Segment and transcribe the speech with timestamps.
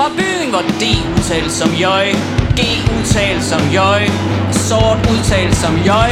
[0.00, 0.84] Fra byen, hvor D
[1.16, 2.06] udtales som jøj
[2.58, 2.60] G
[2.98, 4.02] udtales som jøj
[4.52, 6.10] Sort udtales som jøj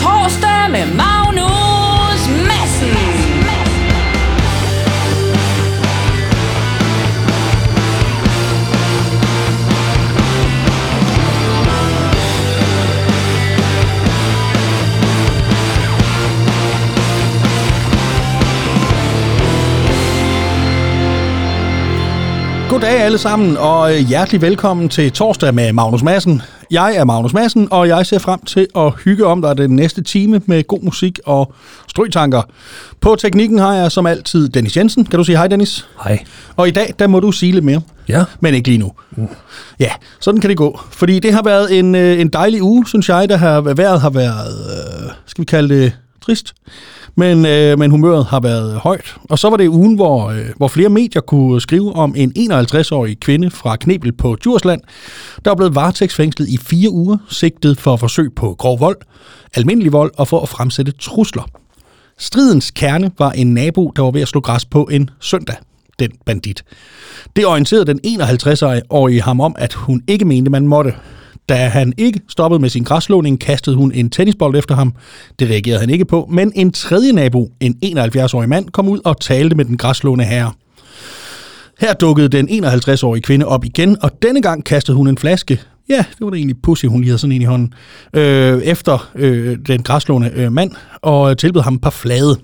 [0.00, 1.19] Torsdag med mig
[22.70, 26.42] Goddag alle sammen, og øh, hjertelig velkommen til torsdag med Magnus Madsen.
[26.70, 30.02] Jeg er Magnus Madsen, og jeg ser frem til at hygge om dig den næste
[30.02, 31.52] time med god musik og
[31.88, 32.42] strytanker.
[33.00, 35.04] På teknikken har jeg som altid Dennis Jensen.
[35.04, 35.86] Kan du sige hej, Dennis?
[36.04, 36.24] Hej.
[36.56, 37.80] Og i dag, der må du sige lidt mere.
[38.08, 38.24] Ja.
[38.40, 38.92] Men ikke lige nu.
[39.80, 39.90] Ja,
[40.20, 40.80] sådan kan det gå.
[40.90, 44.10] Fordi det har været en, øh, en dejlig uge, synes jeg, der har vejret har
[44.10, 46.54] været, øh, skal vi kalde det, trist.
[47.20, 49.16] Men, øh, men humøret har været højt.
[49.22, 53.20] Og så var det ugen, hvor, øh, hvor flere medier kunne skrive om en 51-årig
[53.20, 54.80] kvinde fra Knebel på Djursland,
[55.44, 58.96] der er blevet varetægtsfængslet i fire uger, sigtet for forsøg på grov vold,
[59.54, 61.42] almindelig vold og for at fremsætte trusler.
[62.18, 65.56] Stridens kerne var en nabo, der var ved at slå græs på en søndag,
[65.98, 66.64] den bandit.
[67.36, 70.92] Det orienterede den 51-årige ham om, at hun ikke mente, man måtte.
[71.50, 74.94] Da han ikke stoppede med sin græslåning, kastede hun en tennisbold efter ham.
[75.38, 79.20] Det reagerede han ikke på, men en tredje nabo, en 71-årig mand, kom ud og
[79.20, 80.52] talte med den græsslående herre.
[81.80, 85.60] Her dukkede den 51-årige kvinde op igen, og denne gang kastede hun en flaske.
[85.88, 87.74] Ja, det var da egentlig pussy, hun lige havde sådan en i hånden.
[88.14, 90.70] Øh, efter øh, den græslående øh, mand,
[91.02, 92.36] og tilbød ham et par flade.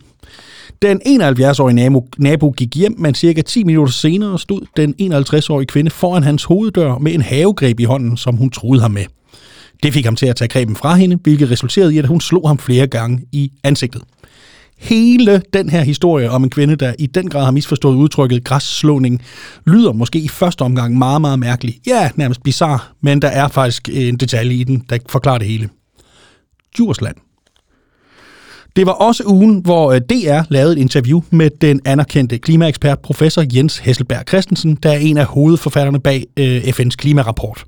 [0.83, 5.91] Den 71-årige nabo, nabo gik hjem, men cirka 10 minutter senere stod den 51-årige kvinde
[5.91, 9.05] foran hans hoveddør med en havegreb i hånden, som hun troede ham med.
[9.83, 12.49] Det fik ham til at tage greben fra hende, hvilket resulterede i, at hun slog
[12.49, 14.03] ham flere gange i ansigtet.
[14.79, 19.23] Hele den her historie om en kvinde, der i den grad har misforstået udtrykket græsslåning,
[19.67, 21.79] lyder måske i første omgang meget, meget mærkelig.
[21.87, 25.69] Ja, nærmest bizarre, men der er faktisk en detalje i den, der forklarer det hele.
[26.77, 27.17] Djursland.
[28.77, 33.45] Det var også ugen, hvor øh, DR lavede et interview med den anerkendte klimaekspert professor
[33.55, 37.65] Jens Hesselberg Christensen, der er en af hovedforfatterne bag øh, FN's klimarapport.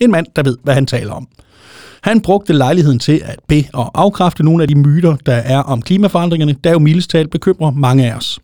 [0.00, 1.28] En mand, der ved, hvad han taler om.
[2.02, 5.82] Han brugte lejligheden til at be og afkræfte nogle af de myter, der er om
[5.82, 8.38] klimaforandringerne, der jo mildest talt bekymrer mange af os.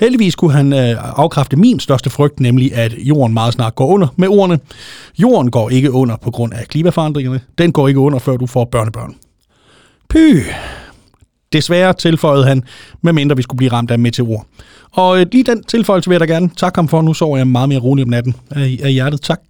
[0.00, 4.08] Heldigvis kunne han øh, afkræfte min største frygt, nemlig at jorden meget snart går under
[4.16, 4.58] med ordene.
[5.18, 7.40] Jorden går ikke under på grund af klimaforandringerne.
[7.58, 9.14] Den går ikke under, før du får børnebørn.
[10.08, 10.42] Py,
[11.54, 12.62] Desværre tilføjede han,
[13.02, 14.46] medmindre vi skulle blive ramt af meteor.
[14.92, 17.02] Og øh, lige den tilføjelse vil jeg da gerne takke ham for.
[17.02, 19.20] Nu sover jeg meget mere roligt om natten af, af hjertet.
[19.20, 19.40] Tak.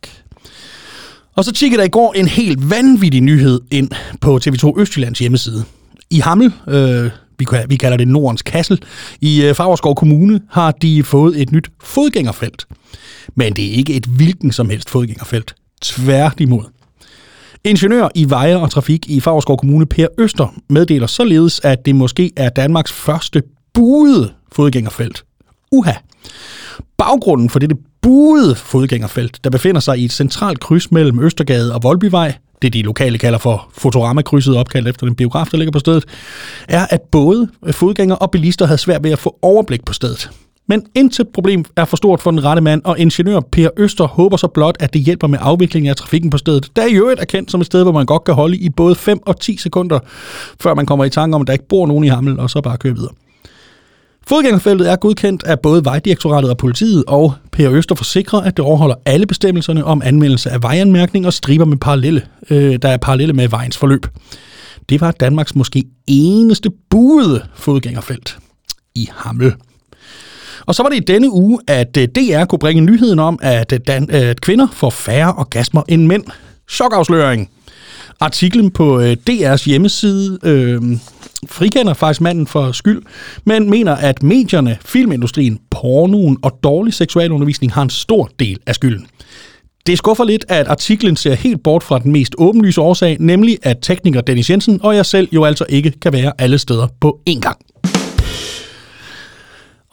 [1.34, 5.65] Og så tjekkede der i går en helt vanvittig nyhed ind på TV2 Østjyllands hjemmeside.
[6.10, 8.82] I Hammel, øh, vi, vi kalder det Nordens Kassel,
[9.21, 12.66] i øh, Favreskov Kommune, har de fået et nyt fodgængerfelt.
[13.34, 15.54] Men det er ikke et hvilken som helst fodgængerfelt.
[15.82, 16.62] Tværtimod.
[17.66, 22.32] Ingeniør i veje og trafik i Favreskov Kommune, Per Øster, meddeler således, at det måske
[22.36, 23.42] er Danmarks første
[23.75, 25.25] buede fodgængerfelt.
[25.72, 25.92] Uha!
[26.98, 31.82] Baggrunden for dette buede fodgængerfelt, der befinder sig i et centralt kryds mellem Østergade og
[31.82, 36.04] Voldbyvej, det de lokale kalder for Fotorama-krydset, opkaldt efter den biograf, der ligger på stedet,
[36.69, 40.30] er, at både fodgængere og bilister havde svært ved at få overblik på stedet.
[40.69, 44.36] Men intet problem er for stort for den rette mand, og ingeniør Per Øster håber
[44.36, 47.25] så blot, at det hjælper med afviklingen af trafikken på stedet, der i øvrigt er
[47.25, 49.98] kendt som et sted, hvor man godt kan holde i både 5 og 10 sekunder,
[50.60, 52.60] før man kommer i tanke om, at der ikke bor nogen i Hammel, og så
[52.60, 53.12] bare køre videre.
[54.26, 58.94] Fodgængerfeltet er godkendt af både Vejdirektoratet og politiet, og Per Øster forsikrer, at det overholder
[59.06, 63.48] alle bestemmelserne om anmeldelse af vejanmærkning og striber med parallelle, øh, der er parallelle med
[63.48, 64.06] vejens forløb.
[64.88, 68.38] Det var Danmarks måske eneste buede fodgængerfelt
[68.94, 69.54] i Hammel.
[70.66, 73.72] Og så var det i denne uge, at øh, DR kunne bringe nyheden om, at,
[73.72, 76.25] øh, dan- øh, at kvinder får færre orgasmer end mænd.
[76.70, 77.50] Chokafsløring.
[78.20, 80.82] Artiklen på DR's hjemmeside øh,
[81.48, 83.03] frikender faktisk manden for skyld,
[83.44, 89.06] men mener, at medierne, filmindustrien, pornoen og dårlig seksualundervisning har en stor del af skylden.
[89.86, 93.77] Det skuffer lidt, at artiklen ser helt bort fra den mest åbenlyse årsag, nemlig at
[93.83, 97.41] tekniker Dennis Jensen og jeg selv jo altså ikke kan være alle steder på én
[97.41, 97.56] gang.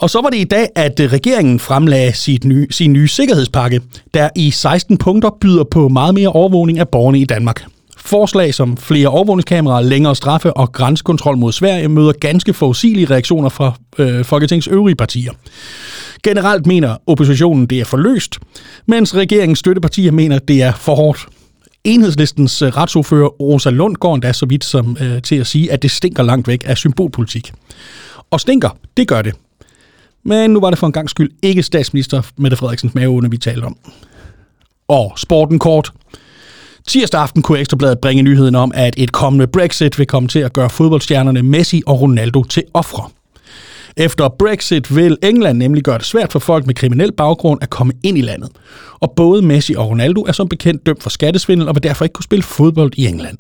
[0.02, 3.82] Og så var det i dag, at øh, regeringen fremlagde sit nye, sin nye sikkerhedspakke,
[4.14, 7.66] der i 16 punkter byder på meget mere overvågning af borgerne i Danmark.
[7.98, 13.74] Forslag som flere overvågningskameraer, længere straffe og grænsekontrol mod Sverige møder ganske forudsigelige reaktioner fra
[13.98, 15.32] øh, Folketingets øvrige partier.
[16.24, 18.40] Generelt mener oppositionen, det er for løst,
[18.86, 21.28] mens regeringens støttepartier mener, det er for hårdt.
[21.84, 25.82] Enhedslistens øh, retsordfører Rosa Lund går endda så vidt som øh, til at sige, at
[25.82, 27.52] det stinker langt væk af symbolpolitik.
[28.32, 29.34] Og stinker, det gør det.
[30.24, 33.66] Men nu var det for en gang skyld ikke statsminister Mette Frederiksens maveåne, vi talte
[33.66, 33.78] om.
[34.88, 35.92] Og sporten kort.
[36.88, 40.54] Tirsdag aften kunne Ekstrabladet bringe nyheden om, at et kommende Brexit vil komme til at
[40.54, 43.10] gøre fodboldstjernerne Messi og Ronaldo til ofre.
[43.98, 47.94] Efter Brexit vil England nemlig gøre det svært for folk med kriminel baggrund at komme
[48.04, 48.50] ind i landet.
[49.00, 52.14] Og både Messi og Ronaldo er som bekendt dømt for skattesvindel og vil derfor ikke
[52.14, 53.38] kunne spille fodbold i England.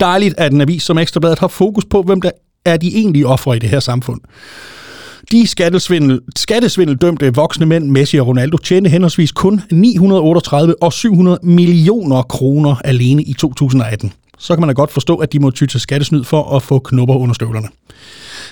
[0.00, 2.30] Dejligt, at en avis som Ekstrabladet har fokus på, hvem der
[2.64, 4.20] er de egentlige ofre i det her samfund.
[5.32, 12.22] De skattesvindel, skattesvindeldømte voksne mænd, Messi og Ronaldo, tjente henholdsvis kun 938 og 700 millioner
[12.22, 14.12] kroner alene i 2018.
[14.38, 16.78] Så kan man da godt forstå, at de må ty til skattesnyd for at få
[16.78, 17.68] knopper under støvlerne.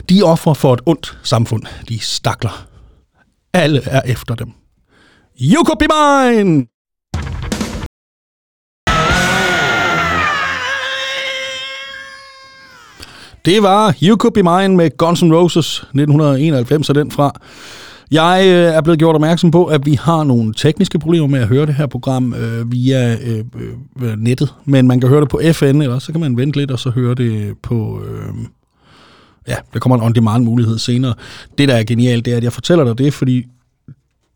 [0.08, 1.62] De offer for et ondt samfund.
[1.88, 2.66] De stakler.
[3.54, 4.48] Alle er efter dem.
[5.40, 6.66] You could be mine!
[13.44, 17.40] Det var You Could Be Mine med Guns N' Roses 1991 er den fra.
[18.10, 21.48] Jeg øh, er blevet gjort opmærksom på, at vi har nogle tekniske problemer med at
[21.48, 23.44] høre det her program øh, via øh,
[24.02, 26.70] øh, nettet, men man kan høre det på FN, eller så kan man vente lidt
[26.70, 28.02] og så høre det på...
[28.08, 28.34] Øh,
[29.48, 31.14] ja, der kommer en on-demand mulighed senere.
[31.58, 33.46] Det, der er genialt, det er, at jeg fortæller dig det, fordi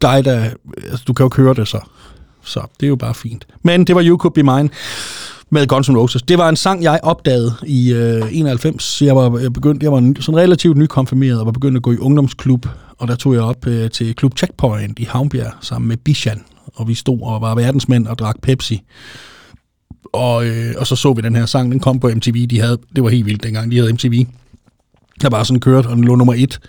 [0.03, 0.51] dig, der,
[0.91, 1.81] altså, du kan jo ikke høre det så.
[2.43, 3.47] Så det er jo bare fint.
[3.63, 4.69] Men det var You Could Be Mine
[5.51, 6.23] med Guns N' Roses.
[6.23, 9.03] Det var en sang, jeg opdagede i øh, 91.
[9.03, 11.97] Jeg var jeg begyndt, jeg var sådan relativt nykonfirmeret og var begyndt at gå i
[11.97, 12.67] ungdomsklub,
[12.99, 16.43] og der tog jeg op øh, til Klub Checkpoint i Havnbjerg sammen med Bishan,
[16.75, 18.83] og vi stod og var verdensmænd og drak Pepsi.
[20.13, 22.79] Og, øh, og så så vi den her sang, den kom på MTV, de havde,
[22.97, 24.27] det var helt vildt dengang, de havde MTV.
[25.23, 26.61] Der bare sådan kørt, og den lå nummer et.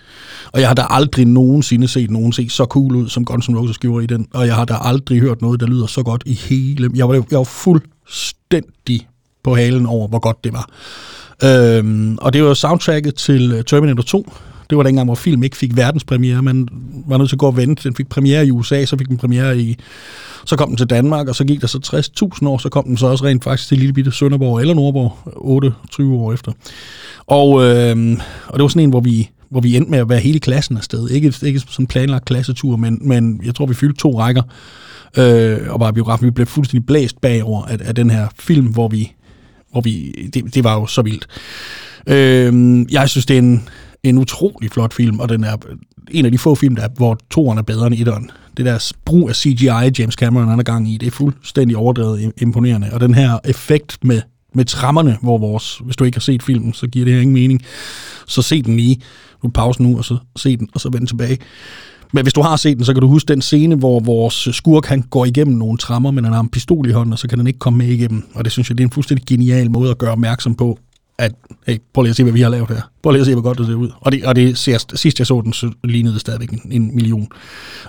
[0.52, 3.58] Og jeg har da aldrig nogensinde set nogen se så cool ud, som Guns N'
[3.58, 4.26] Roses gjorde i den.
[4.34, 6.90] Og jeg har da aldrig hørt noget, der lyder så godt i hele...
[6.94, 7.82] Jeg var, jeg var fuld
[8.52, 9.08] fuldstændig
[9.42, 10.70] på halen over, hvor godt det var.
[11.44, 14.32] Øhm, og det var soundtracket til øh, Terminator 2.
[14.70, 16.42] Det var dengang, hvor film ikke fik verdenspremiere.
[16.42, 16.68] Man
[17.06, 17.88] var nødt til at gå og vente.
[17.88, 19.76] Den fik premiere i USA, så fik den premiere i...
[20.44, 22.02] Så kom den til Danmark, og så gik der så
[22.42, 25.18] 60.000 år, så kom den så også rent faktisk til lille bitte Sønderborg eller Nordborg,
[25.36, 26.52] 28 år efter.
[27.26, 30.18] Og, øhm, og det var sådan en, hvor vi, hvor vi endte med at være
[30.18, 31.10] hele klassen afsted.
[31.10, 34.42] Ikke, ikke sådan en planlagt klassetur, men, men jeg tror, vi fyldte to rækker.
[35.18, 38.88] Øh, og var biografen, vi blev fuldstændig blæst bagover af, af den her film, hvor
[38.88, 39.12] vi,
[39.72, 41.26] hvor vi det, det var jo så vildt.
[42.06, 43.68] Øh, jeg synes, det er en,
[44.02, 45.56] en utrolig flot film, og den er
[46.10, 48.30] en af de få film, der, hvor toeren er bedre end etteren.
[48.56, 52.32] Det der brug af CGI, James Cameron han er gang i, det er fuldstændig overdrevet
[52.38, 52.88] imponerende.
[52.92, 54.22] Og den her effekt med
[54.56, 57.34] med trammerne, hvor vores, hvis du ikke har set filmen, så giver det her ingen
[57.34, 57.62] mening.
[58.26, 59.00] Så se den lige.
[59.42, 61.38] Nu pause nu, og så se den, og så vend tilbage.
[62.12, 64.86] Men hvis du har set den, så kan du huske den scene, hvor vores skurk
[64.86, 67.38] han går igennem nogle trammer, men han har en pistol i hånden, og så kan
[67.38, 68.26] den ikke komme med igennem.
[68.34, 70.78] Og det synes jeg, det er en fuldstændig genial måde at gøre opmærksom på,
[71.18, 71.32] at,
[71.66, 72.80] hey, prøv lige at se, hvad vi har lavet her.
[73.02, 73.90] Prøv lige at se, hvor godt det ser ud.
[74.00, 76.94] Og det, og det ser, sidst jeg så den, så lignede det stadigvæk en, en
[76.94, 77.28] million.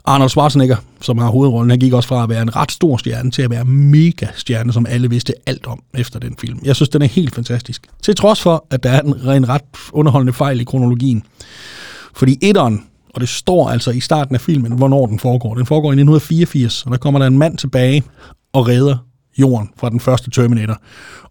[0.05, 3.31] Arnold Schwarzenegger, som har hovedrollen, han gik også fra at være en ret stor stjerne
[3.31, 6.59] til at være mega stjerne, som alle vidste alt om efter den film.
[6.63, 7.87] Jeg synes, den er helt fantastisk.
[8.03, 9.61] Til trods for, at der er en, en ret
[9.91, 11.23] underholdende fejl i kronologien.
[12.15, 12.83] Fordi etteren,
[13.17, 15.55] og det står altså i starten af filmen, hvornår den foregår.
[15.55, 18.03] Den foregår i 1984, og der kommer der en mand tilbage
[18.53, 18.97] og redder
[19.37, 20.81] jorden fra den første Terminator.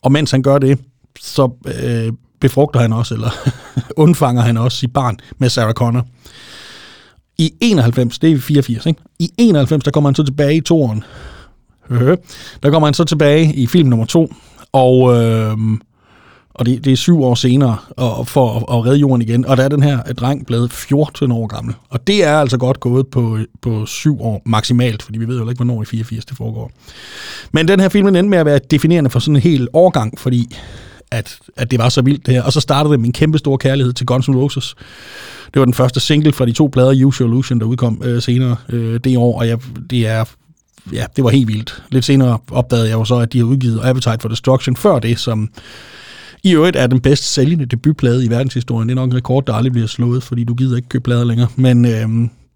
[0.02, 0.78] Og mens han gør det,
[1.20, 1.50] så
[1.82, 3.30] øh, befrugter han også, eller
[4.04, 6.06] undfanger han også sit barn med Sarah Connor.
[7.38, 9.00] I 91, det er 84, ikke?
[9.18, 11.04] I 91, der kommer han så tilbage i toren.
[11.90, 12.16] Øh,
[12.62, 14.32] der kommer han så tilbage i film nummer to,
[14.72, 15.58] og, øh,
[16.58, 19.44] og det, det er syv år senere, og, for at, at redde jorden igen.
[19.44, 21.74] Og der er den her dreng blevet 14 år gammel.
[21.88, 25.48] Og det er altså godt gået på, på syv år maksimalt, fordi vi ved jo
[25.48, 26.70] ikke, hvornår i 84 det foregår.
[27.52, 30.56] Men den her film endte med at være definerende for sådan en hel årgang, fordi
[31.10, 32.42] at, at det var så vildt det her.
[32.42, 34.74] Og så startede det med en kæmpe stor kærlighed til Guns N' Roses.
[35.54, 38.56] Det var den første single fra de to plader, Usual Illusion, der udkom øh, senere
[38.68, 39.58] øh, det år, og jeg,
[39.90, 40.24] det er
[40.92, 41.82] ja, det var helt vildt.
[41.90, 45.18] Lidt senere opdagede jeg jo så, at de havde udgivet Appetite for Destruction før det,
[45.18, 45.50] som
[46.46, 48.88] i øvrigt er den bedst sælgende debutplade i verdenshistorien.
[48.88, 51.24] Det er nok en rekord, der aldrig bliver slået, fordi du gider ikke købe plader
[51.24, 51.48] længere.
[51.56, 52.08] Men, øh,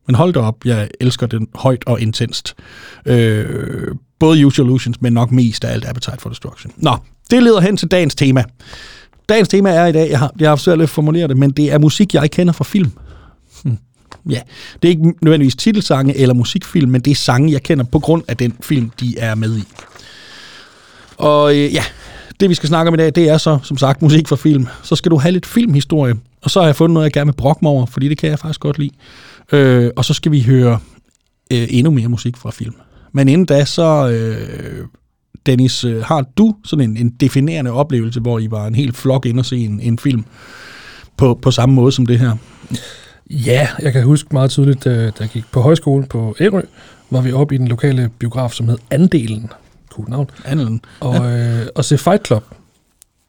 [0.07, 2.55] men hold da op, jeg elsker den højt og intenst.
[3.07, 3.47] Øh,
[4.19, 6.73] både Usual Illusions, men nok mest af alt Appetite for Destruction.
[6.77, 6.97] Nå,
[7.31, 8.45] det leder hen til dagens tema.
[9.29, 11.73] Dagens tema er i dag, jeg har, jeg har svært at formulere det, men det
[11.73, 12.93] er musik, jeg kender fra film.
[13.65, 13.79] Hmm.
[14.29, 14.41] Ja,
[14.83, 18.23] det er ikke nødvendigvis titelsange eller musikfilm, men det er sange, jeg kender på grund
[18.29, 19.63] af den film, de er med i.
[21.17, 21.85] Og øh, ja,
[22.41, 24.67] det vi skal snakke om i dag, det er så, som sagt, musik fra film.
[24.83, 27.37] Så skal du have lidt filmhistorie, og så har jeg fundet noget, jeg gerne vil
[27.37, 28.91] brokke mig over, fordi det kan jeg faktisk godt lide.
[29.53, 30.79] Øh, og så skal vi høre
[31.53, 32.75] øh, endnu mere musik fra film.
[33.13, 34.87] Men inden da, så øh,
[35.47, 39.27] Dennis, øh, har du sådan en, en definerende oplevelse, hvor I var en helt flok
[39.27, 40.25] ind og se en, en film
[41.17, 42.37] på, på samme måde som det her?
[43.31, 46.63] Ja, jeg kan huske meget tydeligt, øh, da jeg gik på højskolen på Ærø,
[47.11, 49.51] var vi oppe i den lokale biograf, som hed Andelen.
[49.91, 50.31] Cool navn.
[50.45, 50.81] Anden.
[51.01, 51.61] Og, ja.
[51.61, 52.45] øh, og se Fight Club,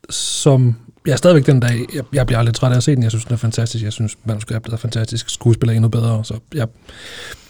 [0.10, 0.76] som
[1.06, 3.04] jeg er stadigvæk den dag, jeg, jeg bliver aldrig træt af at se den.
[3.04, 3.84] Jeg synes, den er fantastisk.
[3.84, 5.30] Jeg synes, manuskriptet er fantastisk.
[5.30, 6.26] Skuespiller er endnu bedre.
[6.26, 6.68] Så jeg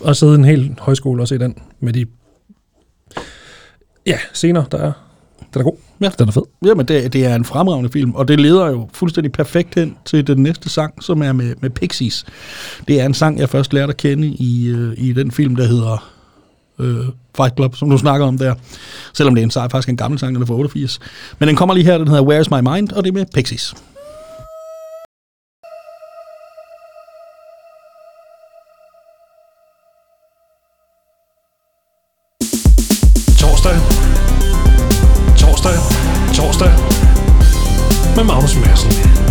[0.05, 2.05] har siddet en hel højskole og se den med de
[4.05, 4.91] ja, scener, der er.
[5.53, 5.77] Den er god.
[6.01, 6.09] Ja.
[6.19, 6.41] Den er fed.
[6.65, 10.27] Jamen, det, det er en fremragende film, og det leder jo fuldstændig perfekt hen til
[10.27, 12.25] den næste sang, som er med, med Pixies.
[12.87, 15.65] Det er en sang, jeg først lærte at kende i, øh, i den film, der
[15.65, 16.20] hedder
[16.79, 17.05] øh,
[17.37, 18.53] Fight Club, som du snakker om der.
[19.13, 20.99] Selvom det er en sej, faktisk en gammel sang, den er fra 88.
[21.39, 23.73] Men den kommer lige her, den hedder Where's My Mind, og det er med Pixies.
[33.39, 33.75] Torsdag.
[35.37, 35.77] Torsdag.
[36.33, 36.71] Torsdag.
[38.15, 39.30] Med Magnus Madsen.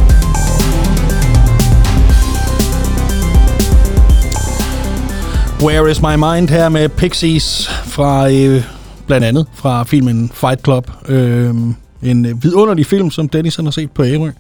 [5.63, 8.65] Where is my mind her med Pixies fra øh,
[9.07, 10.91] blandt andet fra filmen Fight Club.
[11.09, 11.55] Øh,
[12.03, 14.31] en vidunderlig film, som Dennis har set på Ærø.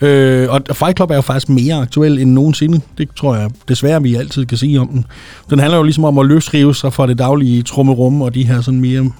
[0.00, 2.80] Øh, og Fight Club er jo faktisk mere aktuel end nogensinde.
[2.98, 5.04] Det tror jeg desværre, vi altid kan sige om den.
[5.50, 8.60] Den handler jo ligesom om at løsrive sig fra det daglige trummerum og de her
[8.60, 9.10] sådan mere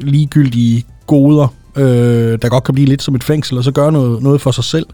[0.00, 4.22] ligegyldige goder, øh, der godt kan blive lidt som et fængsel, og så gøre noget,
[4.22, 4.86] noget for sig selv.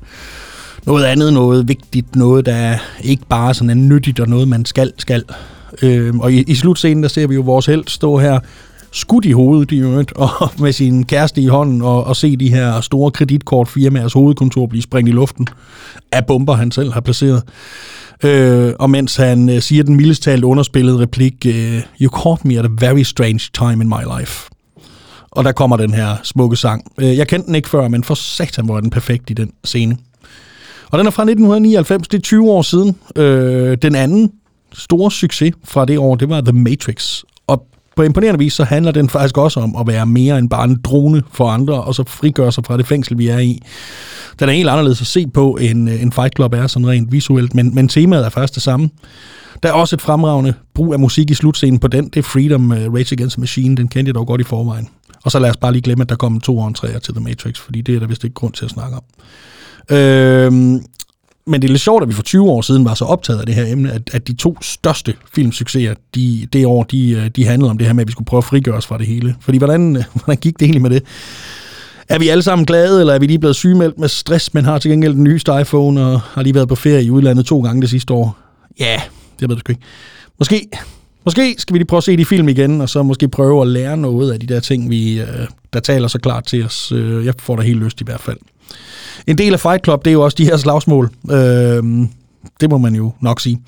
[0.86, 4.92] Noget andet, noget vigtigt, noget, der ikke bare sådan er nyttigt, og noget, man skal,
[4.98, 5.24] skal.
[5.82, 8.40] Øh, og i, i slutscenen, der ser vi jo vores held stå her,
[8.92, 12.50] skudt i hovedet i øvrigt, og med sin kæreste i hånden, og, og se de
[12.50, 15.46] her store kreditkortfirmaers hovedkontor blive sprængt i luften
[16.12, 17.42] af bomber, han selv har placeret.
[18.22, 22.58] Øh, og mens han øh, siger den mildest talt underspillede replik, øh, You caught me
[22.58, 24.50] at a very strange time in my life.
[25.30, 26.92] Og der kommer den her smukke sang.
[27.00, 29.96] Øh, jeg kendte den ikke før, men for satan var den perfekt i den scene.
[30.90, 32.96] Og den er fra 1999, det er 20 år siden.
[33.16, 34.32] Øh, den anden
[34.74, 37.22] store succes fra det år, det var The Matrix.
[37.46, 37.66] Og
[37.96, 40.80] på imponerende vis, så handler den faktisk også om at være mere end bare en
[40.84, 43.62] drone for andre, og så frigøre sig fra det fængsel, vi er i.
[44.38, 47.12] Den er helt anderledes at se på, end øh, en Fight Club er sådan rent
[47.12, 48.90] visuelt, men, men temaet er faktisk det samme.
[49.62, 52.04] Der er også et fremragende brug af musik i slutscenen på den.
[52.08, 53.76] Det er Freedom uh, Rage Against the Machine.
[53.76, 54.88] Den kendte jeg dog godt i forvejen.
[55.24, 57.24] Og så lad os bare lige glemme, at der kom to og en til The
[57.24, 59.02] Matrix, fordi det er der vist ikke grund til at snakke om.
[59.96, 60.80] Øhm,
[61.46, 63.46] men det er lidt sjovt, at vi for 20 år siden var så optaget af
[63.46, 67.46] det her emne, at, at de to største filmsucceser de, det år, de, øh, de
[67.46, 69.36] handlede om det her med, at vi skulle prøve at frigøre os fra det hele.
[69.40, 71.02] Fordi hvordan, hvordan gik det egentlig med det?
[72.08, 74.78] Er vi alle sammen glade, eller er vi lige blevet sygemeldt med stress, men har
[74.78, 77.82] til gengæld den nyeste iPhone og har lige været på ferie i udlandet to gange
[77.82, 78.36] det sidste år?
[78.80, 79.00] Ja,
[79.40, 79.82] det ved jeg sgu ikke.
[80.38, 80.68] Måske,
[81.24, 83.68] måske skal vi lige prøve at se de film igen, og så måske prøve at
[83.68, 85.26] lære noget af de der ting, vi, øh,
[85.72, 86.92] der taler så klart til os.
[86.92, 88.38] Øh, jeg får da helt lyst i hvert fald.
[89.26, 91.10] En del af Fight Club, det er jo også de her slagsmål.
[91.30, 91.82] Øh,
[92.60, 93.58] det må man jo nok sige.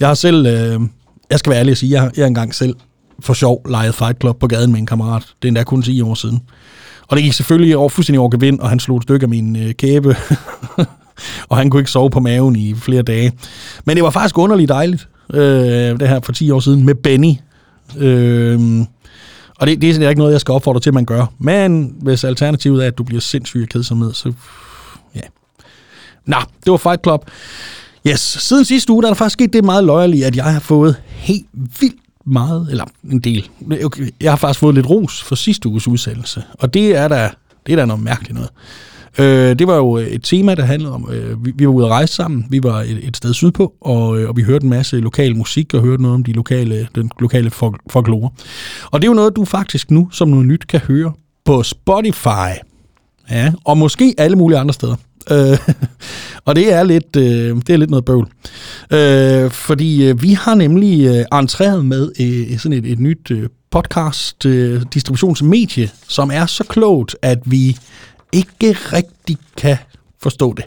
[0.00, 0.80] Jeg har selv, øh,
[1.30, 2.74] jeg skal være ærlig at sige, jeg, har- jeg engang selv
[3.20, 5.22] for sjov leget Fight Club på gaden med en kammerat.
[5.42, 6.40] Det er endda kun 10 år siden.
[7.08, 9.56] Og det gik selvfølgelig over fuldstændig over gevind, og han slog et stykke af min
[9.56, 10.16] øh, kæbe.
[11.48, 13.32] og han kunne ikke sove på maven i flere dage.
[13.84, 15.40] Men det var faktisk underligt dejligt, øh,
[16.00, 17.32] det her for 10 år siden, med Benny.
[17.98, 18.80] Øh,
[19.58, 21.26] og det, det er sådan ikke noget, jeg skal opfordre til, at man gør.
[21.38, 24.32] Men hvis alternativet er, at du bliver sindssyg af kedsomhed, så.
[26.26, 27.30] Nå, det var Fight Club.
[28.06, 30.60] Yes, siden sidste uge, der er der faktisk sket det meget løjerlige, at jeg har
[30.60, 31.46] fået helt
[31.80, 33.48] vildt meget, eller en del.
[33.84, 37.30] Okay, Jeg har faktisk fået lidt ros for sidste uges udsendelse, og det er da,
[37.66, 38.50] det er da noget mærkeligt noget.
[39.18, 41.90] Øh, det var jo et tema, der handlede om, øh, vi, vi var ude at
[41.90, 44.96] rejse sammen, vi var et, et sted sydpå, og, øh, og vi hørte en masse
[44.96, 48.30] lokal musik, og hørte noget om de lokale, den lokale folk, folklore.
[48.90, 51.12] Og det er jo noget, du faktisk nu som noget nyt kan høre
[51.44, 52.50] på Spotify.
[53.30, 54.96] Ja, og måske alle mulige andre steder.
[55.30, 55.58] Øh,
[56.46, 58.28] og det er lidt, øh, det er lidt noget bøvl.
[58.90, 63.48] Øh, fordi øh, vi har nemlig øh, entreret med øh, sådan et, et nyt øh,
[63.70, 67.78] podcast øh, distributionsmedie, som er så klogt, at vi
[68.32, 69.76] ikke rigtig kan
[70.22, 70.64] forstå det.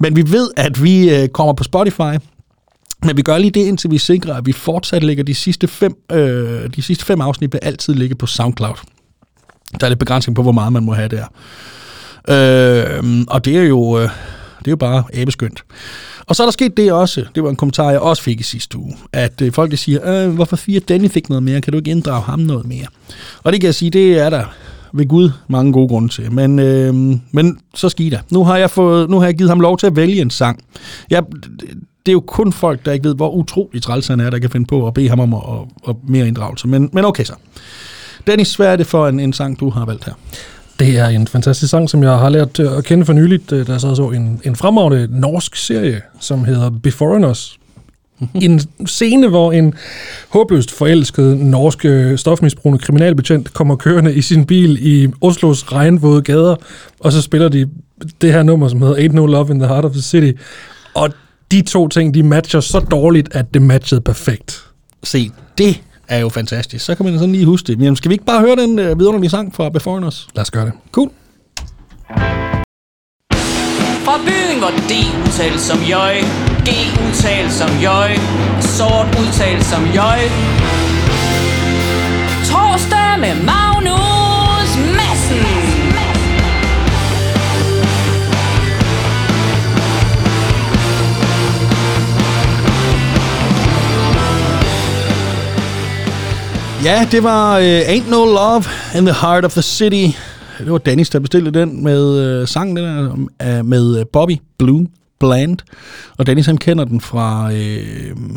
[0.00, 2.18] Men vi ved, at vi øh, kommer på Spotify,
[3.04, 5.96] men vi gør lige det, indtil vi sikrer, at vi fortsat lægger de sidste fem,
[6.12, 8.76] øh, de sidste fem afsnit, vil altid ligge på SoundCloud.
[9.80, 11.24] Der er lidt begrænsning på, hvor meget man må have der.
[12.28, 14.08] Øh, og det er jo øh,
[14.58, 15.64] det er jo bare æbeskyndt.
[16.26, 18.42] Og så er der sket det også, det var en kommentar, jeg også fik i
[18.42, 21.72] sidste uge, at øh, folk der siger, øh, hvorfor fire Danny fik noget mere, kan
[21.72, 22.86] du ikke inddrage ham noget mere?
[23.42, 24.44] Og det kan jeg sige, det er der
[24.92, 26.32] ved Gud mange gode grunde til.
[26.32, 26.94] Men, øh,
[27.32, 28.22] men så skete der.
[28.30, 30.64] Nu har, jeg fået, nu har jeg givet ham lov til at vælge en sang.
[31.10, 31.22] Jeg,
[32.06, 34.50] det er jo kun folk, der ikke ved, hvor utrolig træls han er, der kan
[34.50, 36.68] finde på at bede ham om at, at, at mere inddragelse.
[36.68, 37.34] Men, men okay så.
[38.26, 40.12] Dennis, hvad er det for en, en sang, du har valgt her?
[40.78, 43.66] Det er en fantastisk sang, som jeg har lært øh, at kende for nyligt, øh,
[43.66, 47.58] da jeg så så en, en fremragende norsk serie, som hedder Beforeigners.
[48.34, 49.74] en scene, hvor en
[50.28, 56.56] håbløst forelsket norske stofmisbrugende kriminalbetjent kommer kørende i sin bil i Oslos regnvåde gader,
[57.00, 57.68] og så spiller de
[58.20, 60.32] det her nummer, som hedder Ain't No Love in the Heart of the City.
[60.94, 61.10] Og
[61.50, 64.64] de to ting, de matcher så dårligt, at det matchede perfekt.
[65.02, 66.84] Se, det er jo fantastisk.
[66.84, 67.78] Så kan man sådan lige huske det.
[67.78, 70.28] Men skal vi ikke bare høre den øh, vidunderlige sang fra Before Us?
[70.34, 70.72] Lad os gøre det.
[70.92, 71.10] Cool.
[74.04, 74.92] Fra byen, hvor D
[75.26, 76.14] udtales som jøj
[76.66, 76.70] G
[77.06, 78.10] udtales som jøj
[78.60, 80.18] Sort udtales som jøj
[82.50, 84.21] Torsdag med Magnus
[96.84, 98.64] Ja, det var uh, Ain't No Love
[98.98, 100.18] in the Heart of the City.
[100.58, 104.36] Det var Dennis, der bestilte den med uh, sangen den der, uh, øh, med Bobby
[104.58, 104.86] Blue
[105.20, 105.58] Bland.
[106.18, 108.36] Og Dennis han kender den fra, uh,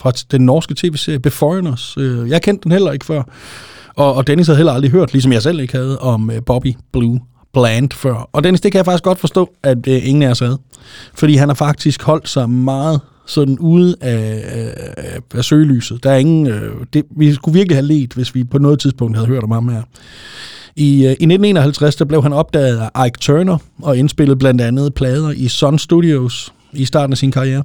[0.00, 1.96] fra den norske tv-serie Beforeigners.
[1.96, 3.22] Uh, jeg kendte den heller ikke før.
[3.96, 6.74] Og, og Dennis havde heller aldrig hørt, ligesom jeg selv ikke havde, om uh, Bobby
[6.92, 7.20] Blue
[7.52, 8.28] Bland før.
[8.32, 10.58] Og Dennis, det kan jeg faktisk godt forstå, at uh, ingen af os havde.
[11.14, 14.42] Fordi han har faktisk holdt sig meget sådan ude af,
[14.96, 16.04] af, af søgelyset.
[16.04, 19.16] Der er ingen, øh, det, vi skulle virkelig have let, hvis vi på noget tidspunkt
[19.16, 19.82] havde hørt om ham her.
[20.76, 24.94] I, øh, I 1951 der blev han opdaget af Ike Turner og indspillede blandt andet
[24.94, 27.62] plader i Sun Studios i starten af sin karriere.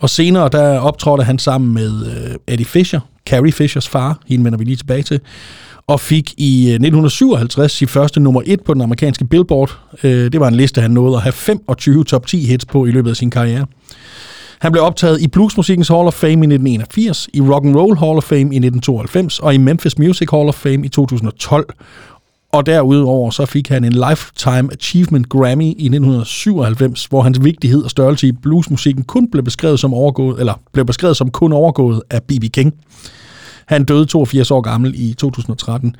[0.00, 4.58] Og senere der optrådte han sammen med øh, Eddie Fisher, Carrie Fishers far, hende vender
[4.58, 5.20] vi lige tilbage til,
[5.86, 9.78] og fik i øh, 1957 sit første nummer 1 på den amerikanske Billboard.
[10.02, 12.90] Øh, det var en liste, han nåede at have 25 top 10 hits på i
[12.90, 13.66] løbet af sin karriere.
[14.58, 18.16] Han blev optaget i Bluesmusikkens Hall of Fame i 1981, i Rock and Roll Hall
[18.16, 21.74] of Fame i 1992 og i Memphis Music Hall of Fame i 2012.
[22.52, 27.90] Og derudover så fik han en Lifetime Achievement Grammy i 1997, hvor hans vigtighed og
[27.90, 32.22] størrelse i bluesmusikken kun blev beskrevet som overgået, eller blev beskrevet som kun overgået af
[32.22, 32.44] B.B.
[32.52, 32.74] King.
[33.66, 35.96] Han døde 82 år gammel i 2013.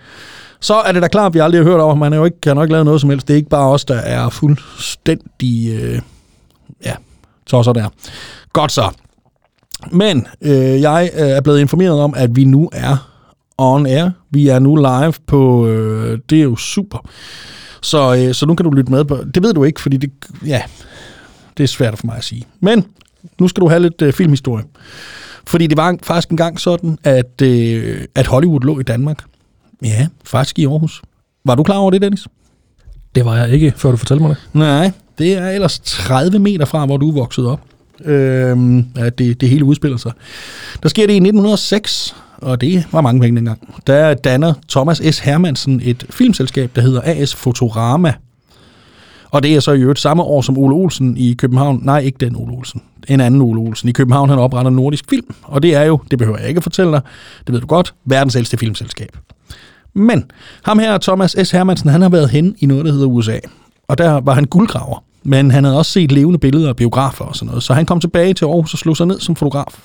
[0.60, 2.36] Så er det da klart, at vi aldrig har hørt over, Han har jo ikke,
[2.46, 3.28] han har ikke lavet noget som helst.
[3.28, 6.00] Det er ikke bare os, der er fuldstændig, øh,
[6.84, 6.94] ja,
[7.46, 7.88] tosser der.
[8.52, 8.90] Godt så.
[9.90, 13.10] Men øh, jeg øh, er blevet informeret om, at vi nu er
[13.58, 14.10] on air.
[14.30, 15.66] Vi er nu live på...
[15.66, 16.98] Øh, det er jo super.
[17.82, 19.18] Så, øh, så nu kan du lytte med på...
[19.34, 20.10] Det ved du ikke, fordi det...
[20.46, 20.62] Ja,
[21.56, 22.44] det er svært for mig at sige.
[22.60, 22.86] Men
[23.38, 24.64] nu skal du have lidt øh, filmhistorie.
[25.46, 29.24] Fordi det var faktisk engang sådan, at, øh, at Hollywood lå i Danmark.
[29.82, 31.02] Ja, faktisk i Aarhus.
[31.44, 32.26] Var du klar over det, Dennis?
[33.14, 34.38] Det var jeg ikke, før du fortalte mig det.
[34.52, 37.60] Nej, det er ellers 30 meter fra, hvor du er vokset op,
[38.04, 40.12] øh, at det, det hele udspiller sig.
[40.82, 43.74] Der sker det i 1906, og det var mange penge dengang.
[43.86, 45.18] Der danner Thomas S.
[45.18, 48.12] Hermansen et filmselskab, der hedder AS Fotorama.
[49.34, 51.80] Og det er så i øvrigt samme år som Ole Olsen i København.
[51.82, 52.82] Nej, ikke den Ole Olsen.
[53.08, 53.88] En anden Ole Olsen.
[53.88, 55.34] I København han opretter Nordisk Film.
[55.42, 57.00] Og det er jo, det behøver jeg ikke at fortælle dig,
[57.46, 59.16] det ved du godt, verdens ældste filmselskab.
[59.94, 60.24] Men
[60.62, 61.50] ham her, Thomas S.
[61.50, 63.38] Hermansen, han har været hen i noget, der hedder USA.
[63.88, 65.04] Og der var han guldgraver.
[65.22, 67.62] Men han havde også set levende billeder og biografer og sådan noget.
[67.62, 69.78] Så han kom tilbage til Aarhus og slog sig ned som fotograf.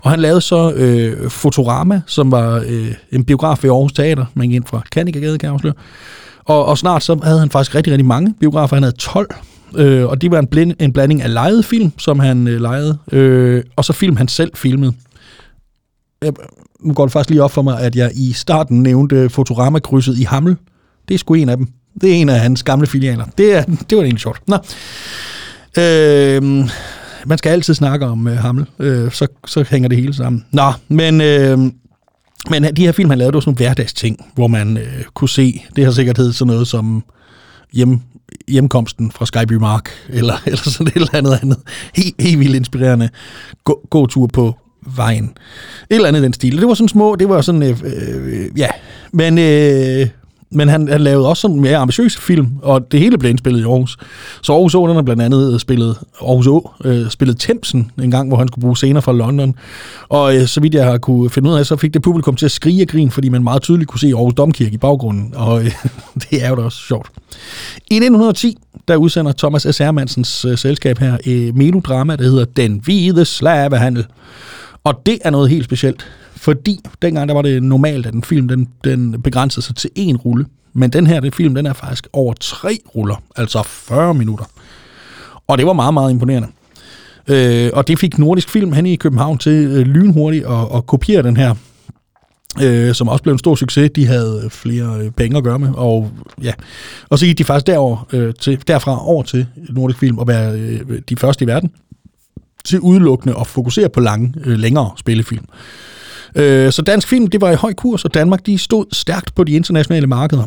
[0.00, 4.24] Og han lavede så øh, Fotorama, som var øh, en biograf ved Aarhus Teater.
[4.34, 5.74] Man gik ind fra Kanikagade, kan jeg afsløre.
[6.44, 8.76] Og, og snart så havde han faktisk rigtig, rigtig mange biografer.
[8.76, 9.34] Han havde 12,
[9.76, 12.98] øh, og det var en, blind, en blanding af lejede film, som han øh, lejede,
[13.12, 14.92] øh, og så film, han selv filmede.
[16.22, 16.32] Jeg,
[16.80, 20.18] nu går det faktisk lige op for mig, at jeg i starten nævnte øh, Fotorama-krydset
[20.18, 20.56] i Hammel.
[21.08, 21.68] Det er sgu en af dem.
[22.00, 23.24] Det er en af hans gamle filialer.
[23.38, 24.40] Det, er, det var egentlig sjovt.
[24.48, 24.56] Nå.
[25.78, 26.42] Øh,
[27.26, 30.44] man skal altid snakke om øh, Hammel, øh, så, så hænger det hele sammen.
[30.52, 31.20] Nå, men...
[31.20, 31.58] Øh,
[32.50, 35.04] men øh, de her film, han lavede, det var sådan nogle hverdagsting, hvor man øh,
[35.14, 37.04] kunne se, det har sikkert heddet sådan noget som
[37.72, 38.00] hjem,
[38.48, 41.58] hjemkomsten fra Skyby Mark, eller, eller sådan et eller andet andet.
[41.94, 43.08] Helt, helt vildt inspirerende
[43.90, 44.56] gå, tur på
[44.96, 45.24] vejen.
[45.24, 46.58] Et eller andet den stil.
[46.58, 48.68] Det var sådan små, det var sådan, øh, øh, ja.
[49.12, 50.08] Men, øh,
[50.52, 53.62] men han, han lavede også sådan mere ambitiøse film, og det hele blev indspillet i
[53.62, 53.96] Aarhus.
[54.42, 58.10] Så Aarhus Å, den har blandt andet øh, spillet, Aarhus Å, øh, spillet Thamesen en
[58.10, 59.54] gang, hvor han skulle bruge scener fra London.
[60.08, 62.44] Og øh, så vidt jeg har kunne finde ud af, så fik det publikum til
[62.44, 65.64] at skrige og grin, fordi man meget tydeligt kunne se Aarhus Domkirke i baggrunden, og
[65.64, 65.72] øh,
[66.30, 67.10] det er jo da også sjovt.
[67.90, 69.78] I 1910, der udsender Thomas S.
[69.78, 74.06] Hermansens øh, selskab her et melodrama, der hedder Den Hvide Slavehandel.
[74.84, 78.48] Og det er noget helt specielt, fordi dengang der var det normalt, at en film
[78.48, 80.46] den, den begrænsede sig til én rulle.
[80.72, 84.44] Men den her den film, den er faktisk over tre ruller, altså 40 minutter.
[85.48, 86.48] Og det var meget, meget imponerende.
[87.28, 91.22] Øh, og det fik Nordisk Film hen i København til øh, lynhurtigt at, at kopiere
[91.22, 91.54] den her,
[92.62, 93.90] øh, som også blev en stor succes.
[93.90, 96.10] De havde øh, flere øh, penge at gøre med, og
[96.42, 96.52] ja,
[97.08, 100.52] og så gik de faktisk derover, øh, til, derfra over til Nordisk Film og være
[100.58, 101.70] øh, de første i verden
[102.64, 105.44] til udelukkende at fokusere på lange, øh, længere spillefilm.
[106.34, 109.44] Øh, så dansk film, det var i høj kurs, og Danmark, de stod stærkt på
[109.44, 110.44] de internationale markeder.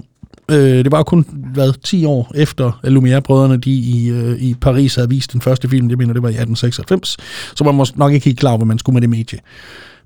[0.51, 4.95] Øh, det var jo kun, hvad, 10 år efter Lumière-brødrene, de i, øh, i Paris
[4.95, 7.17] havde vist den første film, det mener, det var i 1896,
[7.55, 9.39] så man må nok ikke helt klar, hvad man skulle med det medie.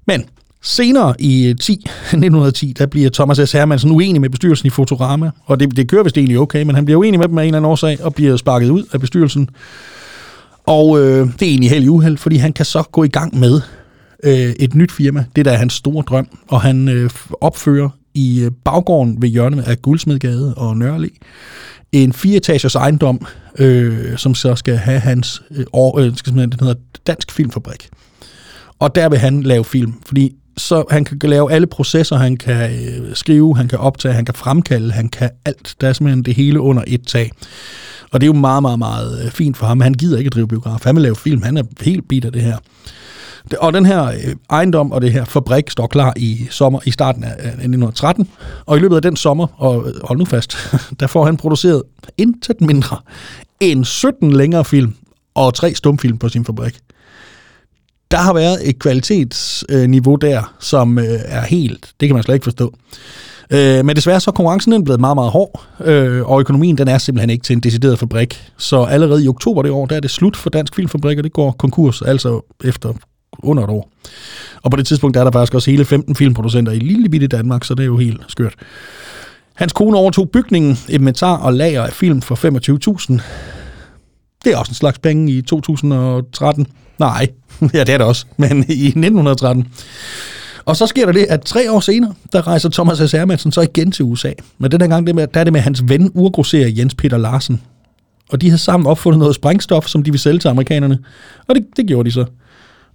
[0.08, 0.26] Men
[0.62, 3.52] Senere i øh, 10, 1910, der bliver Thomas S.
[3.52, 6.86] Hermansen uenig med bestyrelsen i Fotorama, og det, det kører vist egentlig okay, men han
[6.86, 9.50] bliver uenig med dem af en eller anden årsag, og bliver sparket ud af bestyrelsen.
[10.70, 13.40] Og øh, det er egentlig helt i uheld, fordi han kan så gå i gang
[13.40, 13.62] med
[14.24, 15.26] øh, et nyt firma.
[15.36, 17.10] Det der er hans store drøm, og han øh,
[17.42, 21.12] opfører i øh, baggården ved hjørnet af Guldsmedgade og Nørrelig
[21.92, 23.26] en fireetagers ejendom,
[23.60, 26.74] øh, som så skal have hans øh, år, øh, skal den hedder
[27.08, 27.90] Dansk Filmfabrik.
[28.80, 32.72] Og der vil han lave film, fordi så han kan lave alle processer, han kan
[32.72, 35.76] øh, skrive, han kan optage, han kan fremkalde, han kan alt.
[35.82, 37.32] Der er simpelthen det hele under et tag.
[38.12, 39.82] Og det er jo meget, meget, meget øh, fint for ham.
[39.82, 40.80] Han gider ikke drive biograf.
[40.84, 41.42] Han vil lave film.
[41.42, 42.58] Han er helt bit af det her.
[43.60, 47.24] Og den her øh, ejendom og det her fabrik står klar i sommer i starten
[47.24, 48.28] af 1913.
[48.66, 50.58] Og i løbet af den sommer, og øh, hold nu fast,
[51.00, 51.84] der får han produceret
[52.18, 52.98] intet mindre
[53.60, 54.96] end 17 længere film
[55.36, 56.80] og tre stumfilm på sin fabrik
[58.12, 62.44] der har været et kvalitetsniveau der, som øh, er helt, det kan man slet ikke
[62.44, 62.74] forstå.
[63.50, 66.88] Øh, men desværre så er konkurrencen den blevet meget, meget hård, øh, og økonomien den
[66.88, 68.52] er simpelthen ikke til en decideret fabrik.
[68.58, 71.34] Så allerede i oktober det år, der er det slut for Dansk Filmfabrik, og det
[71.34, 72.94] går konkurs, altså efter
[73.44, 73.90] under et år.
[74.64, 77.28] Og på det tidspunkt der er der faktisk også hele 15 filmproducenter i lille bitte
[77.28, 78.56] Danmark, så det er jo helt skørt.
[79.56, 83.22] Hans kone overtog bygningen, inventar og lager af film for 25.000.
[84.44, 86.68] Det er også en slags penge i 2013.
[87.00, 87.28] Nej,
[87.74, 89.68] ja det er det også, men i 1913.
[90.66, 93.12] Og så sker der det, at tre år senere, der rejser Thomas S.
[93.12, 94.32] Hermansen så igen til USA.
[94.58, 97.62] Men den her gang, der er det med hans ven, urgrosserer Jens Peter Larsen.
[98.32, 101.00] Og de havde sammen opfundet noget sprængstof, som de ville sælge til amerikanerne.
[101.48, 102.26] Og det, det gjorde de så.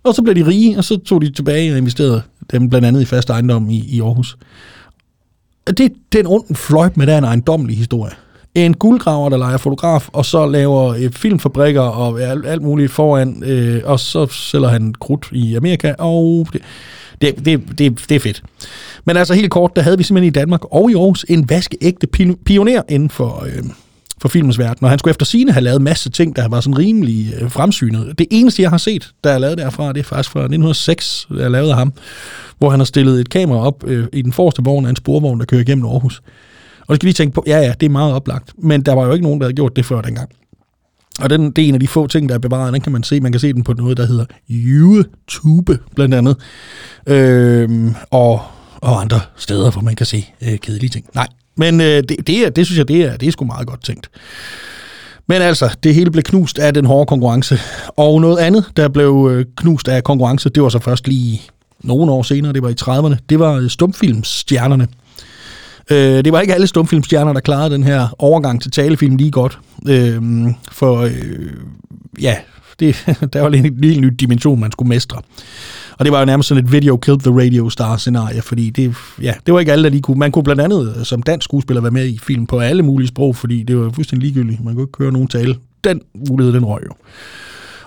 [0.04, 3.00] Og så blev de rige, og så tog de tilbage og investerede dem blandt andet
[3.00, 4.36] i fast ejendom i, i Aarhus.
[5.66, 8.12] Det, det er en ond fløjt med, der er en ejendommelig historie
[8.54, 13.42] en guldgraver, der leger fotograf, og så laver øh, filmfabrikker og alt, alt muligt foran,
[13.46, 16.62] øh, og så sælger han krudt i Amerika, og det,
[17.20, 18.42] det, det, det, det er fedt.
[19.04, 22.06] Men altså helt kort, der havde vi simpelthen i Danmark og i Aarhus en vaskeægte
[22.44, 23.64] pioner inden for, øh,
[24.22, 26.78] for filmens verden, og han skulle efter sine have lavet masse ting, der var sådan
[26.78, 28.18] rimelig øh, fremsynet.
[28.18, 31.44] Det eneste, jeg har set, der er lavet derfra, det er faktisk fra 1906, der
[31.44, 31.92] er lavet af ham,
[32.58, 35.40] hvor han har stillet et kamera op øh, i den forreste vogn af en sporvogn,
[35.40, 36.22] der kører igennem Aarhus.
[36.86, 39.06] Og det skal lige tænke på, ja ja, det er meget oplagt, men der var
[39.06, 40.30] jo ikke nogen, der havde gjort det før dengang.
[41.20, 42.72] Og den, det er en af de få ting, der er bevaret.
[42.72, 43.20] Den kan man se.
[43.20, 46.36] Man kan se den på noget, der hedder YouTube, blandt andet.
[47.06, 48.42] Øhm, og,
[48.80, 51.06] og andre steder, hvor man kan se øh, kedelige ting.
[51.14, 53.66] Nej, men øh, det, det, er, det synes jeg, det er, det er sgu meget
[53.66, 54.10] godt tænkt.
[55.26, 57.58] Men altså, det hele blev knust af den hårde konkurrence.
[57.96, 61.42] Og noget andet, der blev øh, knust af konkurrence, det var så først lige
[61.82, 64.88] nogle år senere, det var i 30'erne, det var øh, stumfilmsstjernerne.
[65.90, 69.58] Øh, det var ikke alle stumfilmstjerner, der klarede den her overgang til talefilm lige godt.
[69.88, 70.22] Øh,
[70.72, 71.12] for øh,
[72.20, 72.36] ja,
[72.80, 75.20] det, der var en helt ny dimension, man skulle mestre.
[75.98, 78.94] Og det var jo nærmest sådan et video killed the radio star scenarie, fordi det,
[79.22, 80.18] ja, det var ikke alle, der lige kunne.
[80.18, 83.08] Man kunne blandt andet øh, som dansk skuespiller være med i film på alle mulige
[83.08, 84.64] sprog, fordi det var fuldstændig ligegyldigt.
[84.64, 85.56] Man kunne ikke høre nogen tale.
[85.84, 86.92] Den mulighed, den røg jo.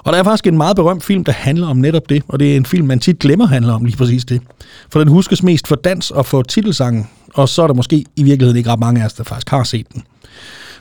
[0.07, 2.51] Og der er faktisk en meget berømt film, der handler om netop det, og det
[2.51, 4.41] er en film, man tit glemmer handler om lige præcis det.
[4.91, 8.23] For den huskes mest for dans og for titelsangen, og så er der måske i
[8.23, 10.03] virkeligheden ikke ret mange af os, der faktisk har set den.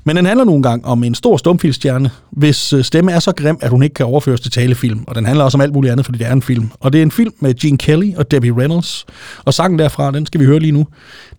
[0.04, 3.58] Men den handler nogle gange om en stor stumfilmstjerne, hvis øh, stemme er så grim,
[3.60, 5.04] at hun ikke kan overføres til talefilm.
[5.06, 6.70] Og den handler også om alt muligt andet, fordi det er en film.
[6.80, 9.06] Og det er en film med Gene Kelly og Debbie Reynolds.
[9.44, 10.86] Og sangen derfra, den skal vi høre lige nu.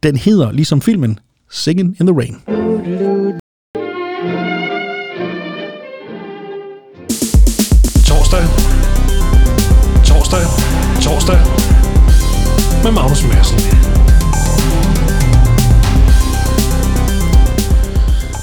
[0.04, 1.20] Den hedder, ligesom filmen,
[1.52, 3.47] Singing in the Rain.
[10.28, 10.48] Torsdag.
[11.02, 11.40] Torsdag.
[12.84, 13.60] Med Magnus Madsen.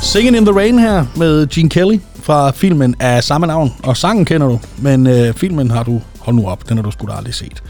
[0.02, 3.72] Singing in the Rain her med Gene Kelly fra filmen af samme navn.
[3.82, 6.90] Og sangen kender du, men øh, filmen har du, hold nu op, den har du
[6.90, 7.62] sgu da aldrig set.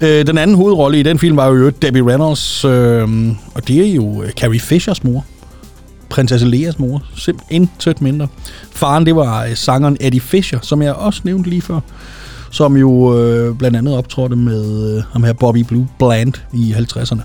[0.00, 3.08] Øh, den anden hovedrolle i den film var jo Debbie Reynolds, øh,
[3.54, 5.24] og det er jo øh, Carrie Fishers mor.
[6.08, 7.02] Prinsesse Leas mor.
[7.16, 8.28] Simpelthen intet mindre.
[8.70, 11.80] Faren, det var øh, sangeren Eddie Fisher, som jeg også nævnte lige før
[12.52, 17.22] som jo øh, blandt andet optrådte med øh, ham her Bobby Blue Bland i 50'erne.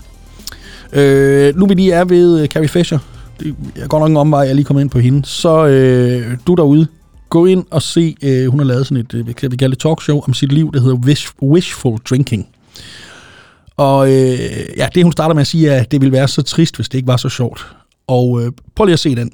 [0.92, 2.98] Øh, nu vi lige er ved øh, Carrie Fisher,
[3.40, 6.54] det er godt nok en omvej, jeg lige kommer ind på hende, så øh, du
[6.54, 6.86] derude,
[7.28, 9.78] gå ind og se, øh, hun har lavet sådan et, øh, hvad kan kalde det,
[9.82, 12.48] talkshow om sit liv, der hedder Wish, Wishful Drinking.
[13.76, 14.38] Og øh,
[14.76, 16.88] ja, det hun starter med at sige er, at det ville være så trist, hvis
[16.88, 17.66] det ikke var så sjovt.
[18.06, 19.32] Og øh, prøv lige at se den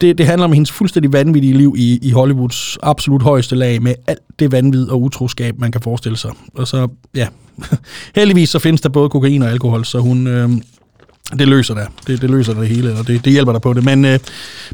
[0.00, 3.94] det, det handler om hendes fuldstændig vanvittige liv i, i Hollywoods absolut højeste lag, med
[4.06, 6.30] alt det vanvid og utroskab, man kan forestille sig.
[6.54, 7.28] Og så, ja,
[8.16, 10.50] heldigvis så findes der både kokain og alkohol, så hun, øh,
[11.38, 11.86] det løser det.
[12.06, 12.22] det.
[12.22, 13.84] Det løser det hele, og det, det hjælper dig på det.
[13.84, 14.18] Men, øh,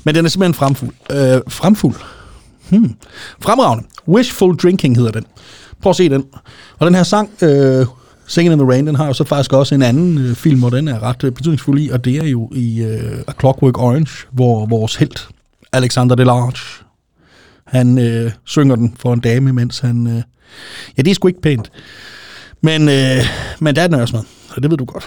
[0.04, 0.94] men den er simpelthen fremfuld.
[1.10, 1.94] Øh, fremfuld?
[2.68, 2.94] Hmm.
[3.40, 3.88] Fremragende.
[4.08, 5.24] Wishful Drinking hedder den.
[5.82, 6.24] Prøv at se den.
[6.78, 7.86] Og den her sang, øh,
[8.32, 10.70] Singing in the Rain, den har jo så faktisk også en anden øh, film, hvor
[10.70, 14.26] den er ret øh, betydningsfuld i, og det er jo i øh, A Clockwork Orange,
[14.30, 15.28] hvor vores helt,
[15.72, 16.84] Alexander Delarge,
[17.66, 20.06] han øh, synger den for en dame, mens han...
[20.06, 20.22] Øh,
[20.96, 21.72] ja, det er sgu ikke pænt.
[22.60, 23.24] Men, øh,
[23.60, 24.24] men der er den også med,
[24.56, 25.04] og det ved du godt.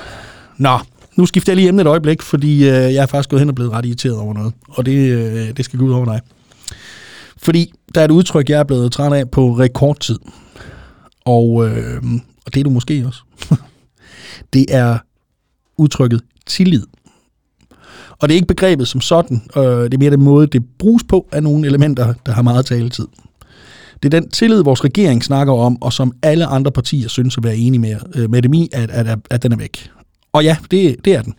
[0.58, 0.80] Nå,
[1.16, 3.56] nu skifter jeg lige emnet et øjeblik, fordi øh, jeg er faktisk gået hen og
[3.56, 6.22] blevet ret irriteret over noget, og det, øh, det skal gå ud over dig.
[7.38, 10.20] Fordi der er et udtryk, jeg er blevet træt af på rekordtid.
[11.26, 12.04] Og, øh,
[12.46, 13.22] og det er du måske også.
[14.54, 14.98] det er
[15.78, 16.84] udtrykket tillid.
[18.20, 21.04] Og det er ikke begrebet som sådan, øh, det er mere den måde, det bruges
[21.04, 23.08] på af nogle elementer, der har meget taletid.
[24.04, 27.44] Det er den tillid, vores regering snakker om, og som alle andre partier synes at
[27.44, 29.90] være enige med, øh, med dem i, at, at, at, at den er væk.
[30.34, 31.36] Og ja, det, det er den.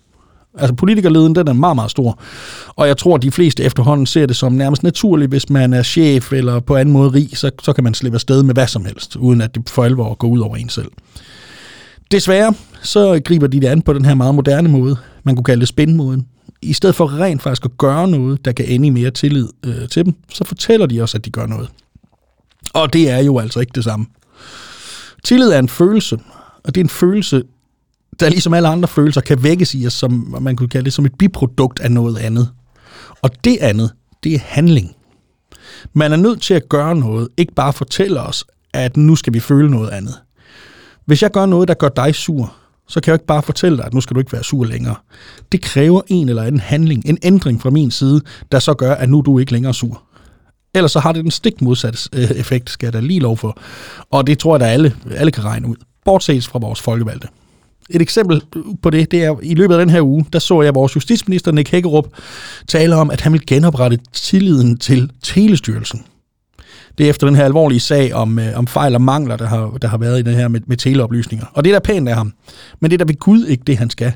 [0.56, 2.20] Altså politikerleden, den er meget, meget stor.
[2.68, 5.82] Og jeg tror, at de fleste efterhånden ser det som nærmest naturligt, hvis man er
[5.82, 8.84] chef eller på anden måde rig, så, så kan man slippe afsted med hvad som
[8.84, 10.90] helst, uden at det for alvor går ud over en selv.
[12.10, 14.96] Desværre, så griber de det an på den her meget moderne måde.
[15.24, 16.26] Man kunne kalde det spændmåden.
[16.62, 19.88] I stedet for rent faktisk at gøre noget, der kan ende i mere tillid øh,
[19.88, 21.68] til dem, så fortæller de også, at de gør noget.
[22.74, 24.06] Og det er jo altså ikke det samme.
[25.24, 26.18] Tillid er en følelse,
[26.64, 27.42] og det er en følelse,
[28.20, 31.04] der ligesom alle andre følelser kan vækkes i os, som man kunne kalde det som
[31.04, 32.50] et biprodukt af noget andet.
[33.22, 33.92] Og det andet,
[34.24, 34.96] det er handling.
[35.92, 39.40] Man er nødt til at gøre noget, ikke bare fortælle os, at nu skal vi
[39.40, 40.14] føle noget andet.
[41.04, 42.54] Hvis jeg gør noget, der gør dig sur,
[42.88, 44.64] så kan jeg jo ikke bare fortælle dig, at nu skal du ikke være sur
[44.64, 44.94] længere.
[45.52, 48.20] Det kræver en eller anden handling, en ændring fra min side,
[48.52, 50.02] der så gør, at nu er du ikke længere sur.
[50.74, 53.58] Ellers så har det den stik modsatte øh, effekt, skal jeg da lige lov for.
[54.10, 55.76] Og det tror jeg, at alle, alle kan regne ud.
[56.04, 57.28] Bortset fra vores folkevalgte.
[57.90, 58.42] Et eksempel
[58.82, 61.52] på det, det er, i løbet af den her uge, der så jeg vores justitsminister
[61.52, 62.08] Nick Hækkerup
[62.68, 66.04] tale om, at han vil genoprette tilliden til Telestyrelsen.
[66.98, 69.70] Det er efter den her alvorlige sag om, øh, om fejl og mangler, der har,
[69.82, 71.46] der har været i det her med, med teleoplysninger.
[71.52, 72.32] Og det er da pænt af ham.
[72.80, 74.12] Men det er da ved Gud ikke det, han skal.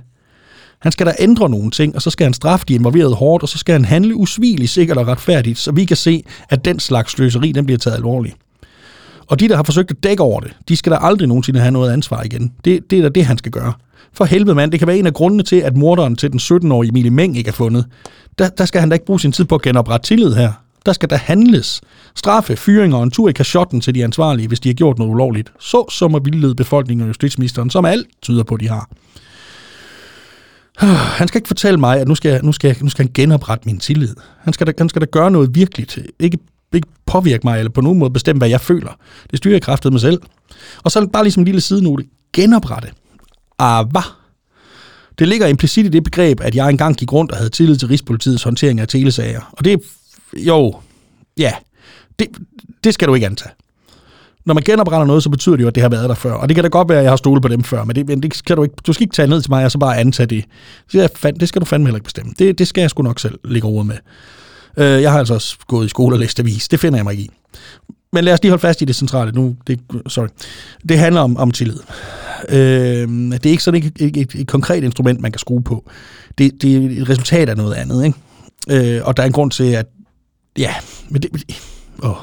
[0.80, 3.48] Han skal da ændre nogle ting, og så skal han straffe de involverede hårdt, og
[3.48, 7.12] så skal han handle usvigeligt, sikkert og retfærdigt, så vi kan se, at den slags
[7.12, 8.36] sløseri, den bliver taget alvorligt.
[9.30, 11.70] Og de, der har forsøgt at dække over det, de skal da aldrig nogensinde have
[11.70, 12.52] noget ansvar igen.
[12.64, 13.72] Det, det er da det, han skal gøre.
[14.12, 16.90] For helvede mand, det kan være en af grundene til, at morderen til den 17-årige
[16.90, 17.86] Emilie Meng ikke er fundet.
[18.38, 20.52] Der, der skal han da ikke bruge sin tid på at genoprette tillid her.
[20.86, 21.80] Der skal der handles.
[22.16, 25.10] Straffe, fyringer og en tur i kashotten til de ansvarlige, hvis de har gjort noget
[25.10, 25.52] ulovligt.
[25.60, 28.88] Så som at vildlede befolkningen og justitsministeren, som alt tyder på, de har.
[30.80, 33.66] Ah, han skal ikke fortælle mig, at nu skal, nu skal, nu skal han genoprette
[33.66, 34.14] min tillid.
[34.38, 35.98] Han skal, da, han skal da gøre noget virkeligt.
[36.18, 36.38] Ikke,
[36.76, 38.98] ikke påvirke mig, eller på nogen måde bestemme, hvad jeg føler.
[39.30, 40.22] Det styrer jeg kraftet mig selv.
[40.82, 42.04] Og så bare ligesom en lille sidenote.
[42.32, 42.88] Genoprette.
[43.58, 44.02] Ah, hvad?
[45.18, 47.88] Det ligger implicit i det begreb, at jeg engang gik rundt og havde tillid til
[47.88, 49.40] Rigspolitiets håndtering af telesager.
[49.52, 49.82] Og det,
[50.36, 50.74] jo,
[51.38, 51.52] ja,
[52.18, 52.28] det,
[52.84, 53.50] det skal du ikke antage.
[54.44, 56.32] Når man genopretter noget, så betyder det jo, at det har været der før.
[56.32, 58.08] Og det kan da godt være, at jeg har stolet på dem før, men det,
[58.08, 58.74] men det skal du ikke.
[58.86, 60.44] Du skal ikke tage ned til mig, og så bare antage det.
[60.92, 62.32] Det, er, det skal du fandme heller ikke bestemme.
[62.38, 63.96] Det, det skal jeg sgu nok selv ligge over med.
[64.76, 66.68] Øh, jeg har altså også gået i skole og læst avis.
[66.68, 67.30] Det finder jeg mig ikke i.
[68.12, 69.56] Men lad os lige holde fast i det centrale nu.
[69.66, 70.26] Det, sorry.
[70.88, 71.78] Det handler om, om tillid.
[72.48, 75.90] Øh, det er ikke sådan et, et, et, et konkret instrument, man kan skrue på.
[76.38, 78.04] Det, det er et resultat af noget andet.
[78.04, 78.96] Ikke?
[78.96, 79.86] Øh, og der er en grund til, at...
[80.58, 80.74] Ja,
[81.08, 81.44] men det,
[82.02, 82.16] Oh.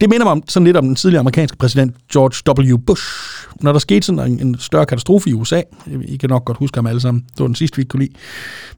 [0.00, 2.76] Det minder mig om, sådan lidt om den tidligere amerikanske præsident George W.
[2.76, 3.04] Bush.
[3.60, 5.62] Når der skete sådan en, en større katastrofe i USA,
[6.02, 8.14] I kan nok godt huske ham alle sammen, det var den sidste, vi kunne lide.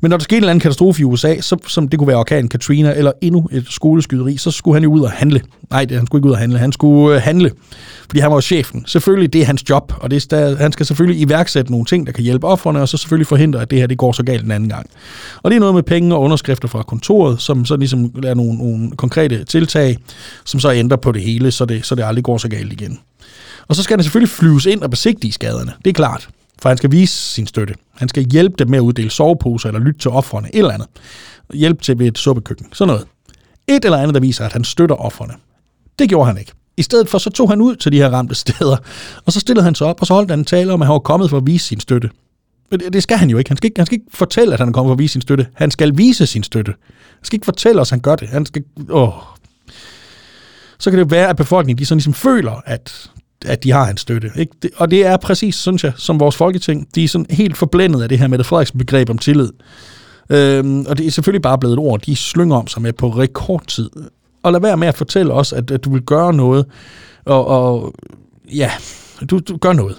[0.01, 2.17] Men når der skete en eller anden katastrofe i USA, så, som det kunne være
[2.17, 5.41] orkanen Katrina eller endnu et skoleskyderi, så skulle han jo ud og handle.
[5.71, 7.51] Nej, det, han skulle ikke ud og handle, han skulle øh, handle,
[8.07, 8.85] fordi han var jo chefen.
[8.87, 12.13] Selvfølgelig, det er hans job, og det er, han skal selvfølgelig iværksætte nogle ting, der
[12.13, 14.51] kan hjælpe offerne, og så selvfølgelig forhindre, at det her det går så galt en
[14.51, 14.87] anden gang.
[15.43, 18.59] Og det er noget med penge og underskrifter fra kontoret, som så ligesom er nogle,
[18.59, 19.97] nogle konkrete tiltag,
[20.45, 23.01] som så ændrer på det hele, så det, så det aldrig går så galt igen.
[23.69, 25.73] Og så skal han selvfølgelig flyves ind og besigtige skaderne.
[25.85, 26.29] Det er klart,
[26.63, 27.75] for han skal vise sin støtte.
[27.95, 30.89] Han skal hjælpe dem med at uddele soveposer eller lytte til offrene, et eller andet.
[31.55, 33.07] Hjælp til ved et suppekøkken, sådan noget.
[33.67, 35.35] Et eller andet, der viser, at han støtter offrene.
[35.99, 36.53] Det gjorde han ikke.
[36.77, 38.77] I stedet for, så tog han ud til de her ramte steder,
[39.25, 40.93] og så stillede han sig op, og så holdt han en tale om, at han
[40.93, 42.11] var kommet for at vise sin støtte.
[42.71, 43.51] Men det, det skal han jo ikke.
[43.51, 45.23] Han skal ikke, han skal ikke fortælle, at han er kommet for at vise sin
[45.23, 45.47] støtte.
[45.55, 46.75] Han skal vise sin støtte.
[46.91, 48.29] Han skal ikke fortælle os, at han gør det.
[48.29, 48.65] Han skal...
[48.91, 49.13] Åh.
[50.79, 53.11] Så kan det være, at befolkningen de sådan ligesom føler, at,
[53.47, 54.31] at de har hans støtte.
[54.37, 54.53] Ikke?
[54.63, 56.89] Det, og det er præcis, synes jeg, som vores folketing.
[56.95, 59.51] De er sådan helt forblændet af det her med det Frederiksen begreb om tillid.
[60.31, 63.09] Øhm, og det er selvfølgelig bare blevet et ord, de slynger om sig med på
[63.09, 63.91] rekordtid.
[64.43, 66.67] Og lad være med at fortælle os, at, at du vil gøre noget,
[67.25, 67.95] og, og
[68.55, 68.71] ja,
[69.31, 69.99] du, du gør noget.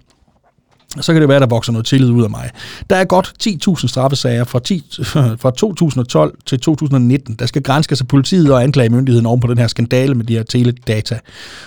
[1.01, 2.49] Så kan det være, der vokser noget tillid ud af mig.
[2.89, 4.83] Der er godt 10.000 straffesager fra, 10,
[5.41, 9.67] fra 2012 til 2019, der skal grænskes af politiet og anklagemyndigheden oven på den her
[9.67, 11.19] skandale med de her teledata.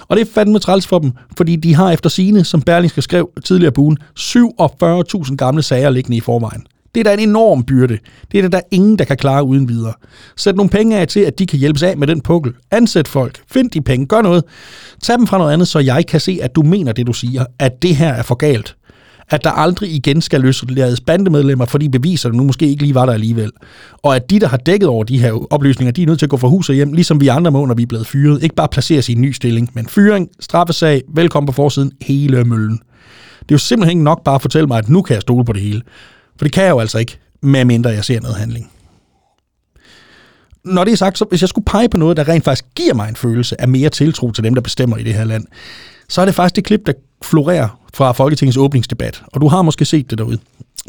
[0.08, 3.30] Og det er fandme træls for dem, fordi de har efter sine, som Berlingske skrev
[3.44, 6.66] tidligere på ugen, 47.000 gamle sager liggende i forvejen.
[6.94, 7.98] Det er da en enorm byrde.
[8.32, 9.92] Det er der, der ingen, der kan klare uden videre.
[10.36, 12.52] Sæt nogle penge af til, at de kan hjælpes af med den pukkel.
[12.70, 13.42] Ansæt folk.
[13.52, 14.06] Find de penge.
[14.06, 14.44] Gør noget.
[15.02, 17.44] Tag dem fra noget andet, så jeg kan se, at du mener det, du siger.
[17.58, 18.76] At det her er for galt.
[19.30, 23.12] At der aldrig igen skal løslades bandemedlemmer, fordi beviserne nu måske ikke lige var der
[23.12, 23.50] alligevel.
[24.02, 26.30] Og at de, der har dækket over de her oplysninger, de er nødt til at
[26.30, 28.42] gå fra hus og hjem, ligesom vi andre må, når vi er blevet fyret.
[28.42, 32.80] Ikke bare placeres i en ny stilling, men fyring, straffesag, velkommen på forsiden, hele møllen.
[33.40, 35.44] Det er jo simpelthen ikke nok bare at fortælle mig, at nu kan jeg stole
[35.44, 35.82] på det hele.
[36.36, 38.70] For det kan jeg jo altså ikke, medmindre jeg ser noget handling.
[40.64, 42.94] Når det er sagt, så hvis jeg skulle pege på noget, der rent faktisk giver
[42.94, 45.44] mig en følelse af mere tiltro til dem, der bestemmer i det her land,
[46.08, 49.22] så er det faktisk det klip, der florerer fra Folketingets åbningsdebat.
[49.26, 50.38] Og du har måske set det derude.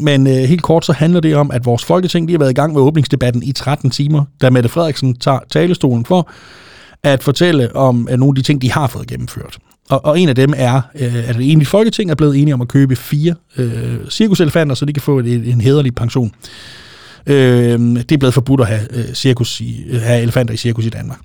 [0.00, 2.54] Men øh, helt kort så handler det om, at vores Folketing de har været i
[2.54, 6.30] gang med åbningsdebatten i 13 timer, da Mette Frederiksen tager talestolen for
[7.02, 9.58] at fortælle om at nogle af de ting, de har fået gennemført.
[9.90, 12.60] Og, og en af dem er, øh, at det enige Folketing er blevet enige om
[12.60, 16.32] at købe fire øh, cirkuselefanter, så de kan få et, en hederlig pension.
[17.26, 20.86] Øh, det er blevet forbudt at have, øh, cirkus i, øh, have elefanter i cirkus
[20.86, 21.18] i Danmark.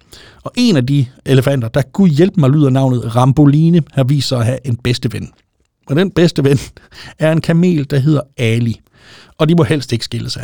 [0.44, 4.40] Og en af de elefanter, der kunne hjælpe mig, lyder navnet Ramboline, har vist sig
[4.40, 5.30] at have en bedste ven.
[5.88, 6.60] Og den bedste ven
[7.20, 8.82] er en kamel, der hedder Ali.
[9.38, 10.44] Og de må helst ikke skille sig.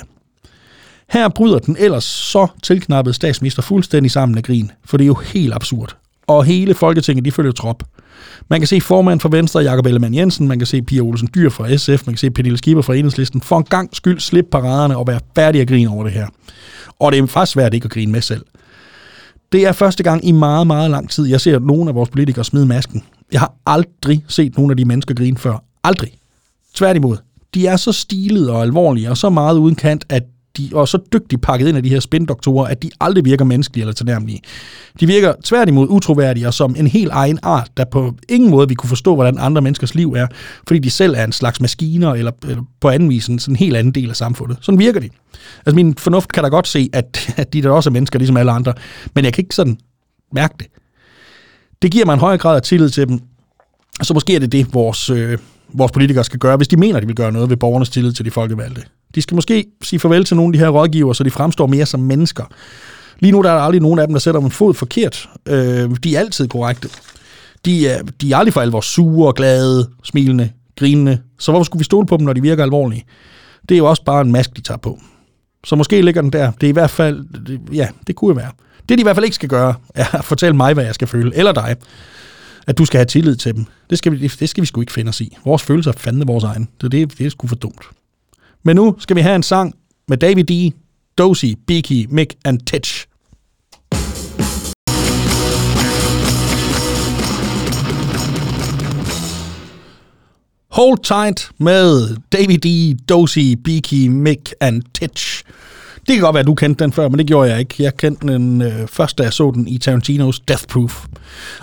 [1.09, 5.13] Her bryder den ellers så tilknappede statsminister fuldstændig sammen af grin, for det er jo
[5.13, 5.95] helt absurd.
[6.27, 7.83] Og hele Folketinget, de følger trop.
[8.49, 11.49] Man kan se formand for Venstre, Jakob Ellemann Jensen, man kan se Pia Olsen Dyr
[11.49, 14.97] fra SF, man kan se Pernille Skipper fra Enhedslisten, for en gang skyld slippe paraderne
[14.97, 16.27] og være færdig at grine over det her.
[16.99, 18.45] Og det er faktisk svært ikke at grine med selv.
[19.51, 22.45] Det er første gang i meget, meget lang tid, jeg ser nogen af vores politikere
[22.45, 23.03] smide masken.
[23.31, 25.63] Jeg har aldrig set nogen af de mennesker grine før.
[25.83, 26.11] Aldrig.
[26.73, 27.17] Tværtimod.
[27.53, 30.23] De er så stilede og alvorlige og så meget uden kant, at
[30.57, 33.81] de er så dygtigt pakket ind af de her spindoktorer, at de aldrig virker menneskelige
[33.81, 34.41] eller tilnærmelige.
[34.99, 38.75] De virker tværtimod utroværdige og som en helt egen art, der på ingen måde vi
[38.75, 40.27] kunne forstå, hvordan andre menneskers liv er,
[40.67, 43.55] fordi de selv er en slags maskiner eller, eller på anden vis en sådan en
[43.55, 44.57] helt anden del af samfundet.
[44.61, 45.09] Sådan virker de.
[45.65, 48.37] Altså min fornuft kan da godt se, at, at de der også er mennesker, ligesom
[48.37, 48.73] alle andre,
[49.15, 49.77] men jeg kan ikke sådan
[50.33, 50.67] mærke det.
[51.83, 53.19] Det giver mig en højere grad af tillid til dem,
[54.01, 55.37] så måske er det det, vores, øh,
[55.73, 58.11] vores politikere skal gøre, hvis de mener, at de vil gøre noget ved borgernes tillid
[58.11, 58.81] til de folkevalgte.
[59.15, 61.85] De skal måske sige farvel til nogle af de her rådgiver, så de fremstår mere
[61.85, 62.43] som mennesker.
[63.19, 65.29] Lige nu der er der aldrig nogen af dem, der sætter en fod forkert.
[65.47, 66.89] Øh, de er altid korrekte.
[67.65, 71.19] De er, de er aldrig for alvor sure, glade, smilende, grinende.
[71.39, 73.05] Så hvorfor skulle vi stole på dem, når de virker alvorlige?
[73.69, 74.99] Det er jo også bare en mask, de tager på.
[75.65, 76.51] Så måske ligger den der.
[76.51, 77.25] Det er i hvert fald,
[77.73, 78.51] ja, det kunne jo være.
[78.89, 81.07] Det de i hvert fald ikke skal gøre, er at fortælle mig, hvad jeg skal
[81.07, 81.75] føle, eller dig.
[82.67, 83.65] At du skal have tillid til dem.
[83.89, 85.37] Det skal vi, det skal vi sgu ikke finde os i.
[85.45, 86.69] Vores følelser er fandme vores egen.
[86.81, 87.85] Det, det, det er sgu for dumt.
[88.63, 89.75] Men nu skal vi have en sang
[90.07, 90.73] med David D.,
[91.17, 93.07] Dozy, Beaky, Mick and Titch.
[100.71, 105.43] Hold Tight med David D., Dozy, Beaky, Mick and Titch.
[106.07, 107.75] Det kan godt være, at du kendte den før, men det gjorde jeg ikke.
[107.79, 111.05] Jeg kendte den øh, først, da jeg så den i Tarantinos Death Proof.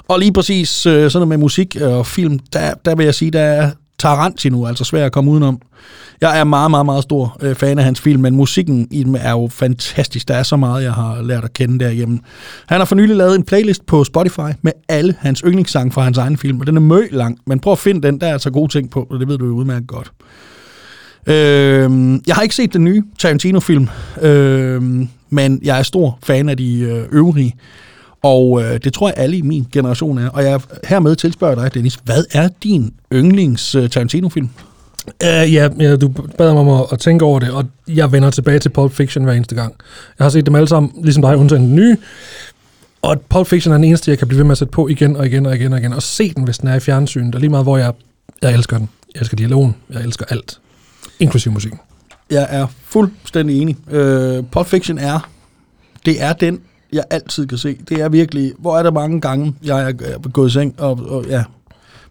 [0.08, 3.30] Og lige præcis øh, sådan noget med musik og film, der, der vil jeg sige,
[3.30, 5.60] der er Tarantino, altså svær at komme udenom.
[6.20, 9.16] Jeg er meget, meget, meget stor øh, fan af hans film, men musikken i dem
[9.20, 10.28] er jo fantastisk.
[10.28, 12.18] Der er så meget, jeg har lært at kende derhjemme.
[12.66, 16.18] Han har for nylig lavet en playlist på Spotify med alle hans yndlingssange fra hans
[16.18, 18.50] egen film, og den er møg lang, men prøv at finde den, der er altså
[18.50, 20.12] gode ting på, og det ved du jo udmærket godt.
[21.26, 23.88] Øh, jeg har ikke set den nye Tarantino-film,
[24.22, 24.82] øh,
[25.30, 27.54] men jeg er stor fan af de øh, øvrige.
[28.22, 30.28] Og øh, det tror jeg alle i min generation er.
[30.28, 34.48] Og jeg hermed tilspørger dig, Dennis, hvad er din yndlings øh, Tarantino-film?
[35.24, 38.30] Uh, ja, ja, du bad mig om at, at tænke over det, og jeg vender
[38.30, 39.74] tilbage til Pulp Fiction hver eneste gang.
[40.18, 41.96] Jeg har set dem alle sammen, ligesom dig, undtagen den nye.
[43.02, 45.16] Og Pulp Fiction er den eneste, jeg kan blive ved med at sætte på igen
[45.16, 47.34] og igen og igen og igen, og se den, hvis den er i fjernsynet.
[47.34, 47.92] Og lige meget, hvor jeg,
[48.42, 48.88] jeg elsker den.
[49.14, 50.58] Jeg elsker dialogen, jeg elsker alt,
[51.20, 51.80] inklusive musikken.
[52.30, 53.76] Jeg er fuldstændig enig.
[53.86, 55.28] Uh, Pulp Fiction er,
[56.06, 56.60] det er den
[56.92, 57.76] jeg altid kan se.
[57.88, 61.24] Det er virkelig, hvor er der mange gange, jeg er gået i seng, og, og
[61.28, 61.44] ja,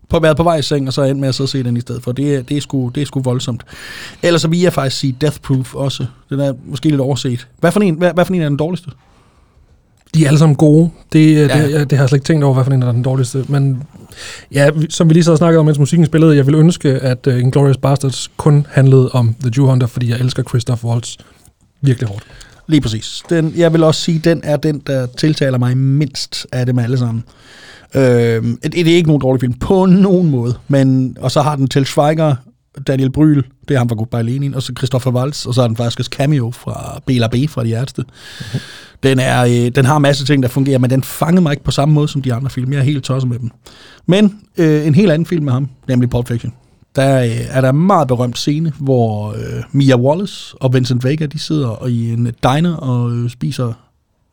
[0.10, 1.78] på, været på vej i seng, og så endt med at sidde og se den
[1.78, 2.12] i stedet for.
[2.12, 3.64] Det er, det er, sgu, det er sgu voldsomt.
[4.24, 6.06] Ellers så vil jeg faktisk sige Death Proof også.
[6.30, 7.48] Den er måske lidt overset.
[7.60, 8.92] Hvad for en, hvad, hvad for en er den dårligste?
[10.16, 10.90] De er alle sammen gode.
[11.14, 11.42] Det, ja.
[11.42, 13.46] det, det, det har jeg slet ikke tænkt over, hvad for en er den dårligste.
[13.48, 13.84] Men
[14.54, 17.34] ja, som vi lige så snakket om, mens musikken spillede, jeg vil ønske, at øh,
[17.34, 21.16] uh, Inglourious Bastards kun handlede om The Jew Hunter, fordi jeg elsker Christoph Waltz
[21.82, 22.24] virkelig hårdt.
[22.68, 23.24] Lige præcis.
[23.30, 26.98] Den, jeg vil også sige, den er den, der tiltaler mig mindst af dem alle
[26.98, 27.24] sammen.
[27.96, 31.56] Øh, det, det er ikke nogen dårlig film på nogen måde, men, og så har
[31.56, 32.36] den Til Schweiger,
[32.88, 35.68] Daniel Bryl, det er ham fra Goodbye Lenin, og så Christopher Waltz, og så har
[35.68, 38.02] den faktisk også cameo fra Bela B fra De Ærdste.
[38.02, 38.60] Mm-hmm.
[39.04, 41.64] Den, er, øh, den har en masse ting, der fungerer, men den fangede mig ikke
[41.64, 42.74] på samme måde som de andre film.
[42.74, 43.52] Jeg er helt tosset med dem.
[44.06, 46.54] Men øh, en helt anden film med ham, nemlig Pulp Fiction.
[46.96, 51.26] Der øh, er der en meget berømt scene, hvor øh, Mia Wallace og Vincent Vega,
[51.26, 53.74] de sidder i en diner og øh, spiser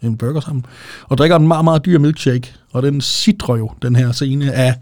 [0.02, 0.66] en burger sammen,
[1.02, 4.74] og drikker en meget, meget dyr milkshake, og den sidder jo, den her scene af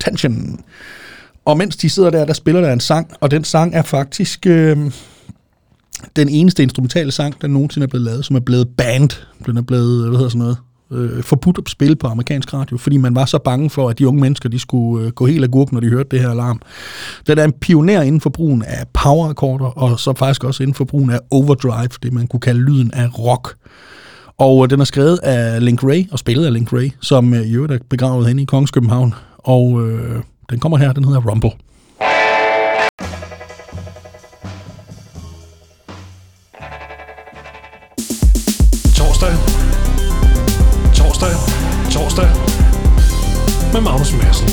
[0.00, 0.60] tension.
[1.48, 4.46] Og mens de sidder der, der spiller der en sang, og den sang er faktisk
[4.46, 4.76] øh,
[6.16, 9.08] den eneste instrumentale sang, der nogensinde er blevet lavet, som er blevet banned.
[9.46, 10.56] Den er blevet, øh, hvad hedder sådan noget,
[10.90, 14.08] øh, forbudt at spille på amerikansk radio, fordi man var så bange for, at de
[14.08, 16.60] unge mennesker de skulle øh, gå helt af gurken, når de hørte det her alarm.
[17.26, 20.84] Den er en pioner inden for brugen af power-akkorder, og så faktisk også inden for
[20.84, 23.56] brugen af overdrive, det man kunne kalde lyden af rock.
[24.38, 27.46] Og øh, den er skrevet af Link Ray, og spillet af Link Ray, som øh,
[27.46, 29.14] i øvrigt er begravet henne i Kongens København.
[29.38, 31.50] Og øh, den kommer her, den hedder Rumble.
[38.96, 39.32] Torsdag.
[40.94, 41.30] Torsdag.
[41.90, 42.28] Torsdag.
[43.72, 44.48] Med Magnus Madsen.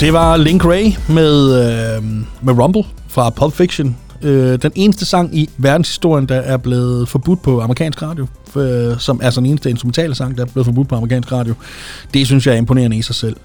[0.00, 2.04] Det var Link Ray med, øh,
[2.40, 3.96] med Rumble fra Pulp Fiction.
[4.22, 9.20] Øh, den eneste sang i verdenshistorien, der er blevet forbudt på amerikansk radio, øh, som
[9.22, 11.54] er sådan eneste instrumentale sang, der er blevet forbudt på amerikansk radio.
[12.14, 13.36] Det synes jeg er imponerende i sig selv.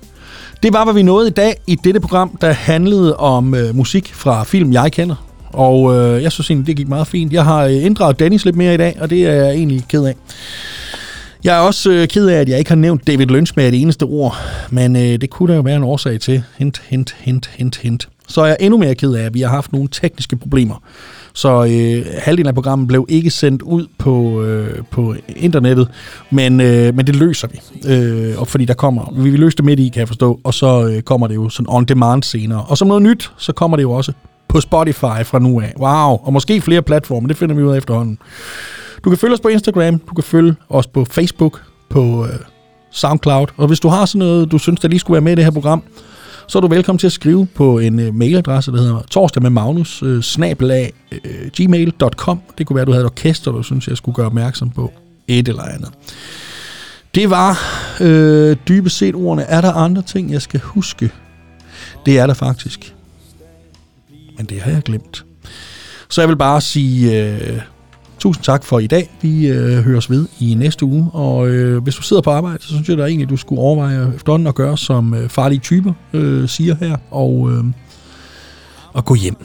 [0.64, 4.14] Det var, hvad vi nåede i dag i dette program, der handlede om øh, musik
[4.14, 5.16] fra film, jeg kender.
[5.54, 7.34] Og øh, jeg synes egentlig, det gik meget fint.
[7.34, 10.04] Jeg har øh, inddraget Dennis lidt mere i dag, og det er jeg egentlig ked
[10.06, 10.16] af.
[11.44, 13.82] Jeg er også øh, ked af, at jeg ikke har nævnt David Lynch med et
[13.82, 14.38] eneste ord,
[14.70, 16.44] men øh, det kunne der jo være en årsag til.
[16.58, 18.08] Hint, hint, hint, hint, hint.
[18.28, 20.76] Så er jeg endnu mere ked af, at vi har haft nogle tekniske problemer.
[21.34, 25.88] Så øh, halvdelen af programmet blev ikke sendt ud på, øh, på internettet,
[26.32, 27.90] men, øh, men det løser vi.
[27.90, 30.54] Øh, og fordi der kommer, vi vil løse det midt i, kan jeg forstå, og
[30.54, 32.64] så øh, kommer det jo sådan on demand senere.
[32.64, 34.12] Og som noget nyt, så kommer det jo også
[34.48, 35.74] på Spotify fra nu af.
[35.80, 38.18] Wow, og måske flere platforme, det finder vi ud af efterhånden.
[39.04, 42.40] Du kan følge os på Instagram, du kan følge os på Facebook, på øh,
[42.92, 45.36] SoundCloud, og hvis du har sådan noget, du synes, der lige skulle være med i
[45.36, 45.84] det her program,
[46.48, 49.50] så er du velkommen til at skrive på en øh, mailadresse, der hedder torsdag med
[49.50, 52.42] Magnus, øh, snabelag, øh, gmail.com.
[52.58, 54.92] Det kunne være, du havde et orkester, du synes, jeg skulle gøre opmærksom på
[55.28, 55.92] et eller andet.
[57.16, 57.60] Det var
[58.02, 59.44] øh, dybest set ordene.
[59.44, 61.12] Er der andre ting, jeg skal huske?
[62.06, 62.96] Det er der faktisk.
[64.38, 65.26] Men det har jeg glemt.
[66.10, 67.62] Så jeg vil bare sige øh,
[68.24, 69.10] tusind tak for i dag.
[69.22, 71.10] Vi øh, høres ved i næste uge.
[71.14, 74.14] Og øh, hvis du sidder på arbejde, så synes jeg da egentlig, du skulle overveje
[74.16, 76.98] efterhånden at gøre, som øh, farlige typer øh, siger her.
[77.12, 77.64] Og, øh,
[78.94, 79.36] og gå hjem.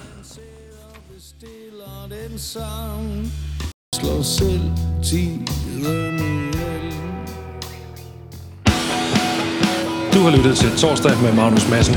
[3.94, 4.60] Slår selv
[5.02, 5.48] tiden
[10.14, 11.94] Du har lyttet til Torsdag med Magnus Madsen.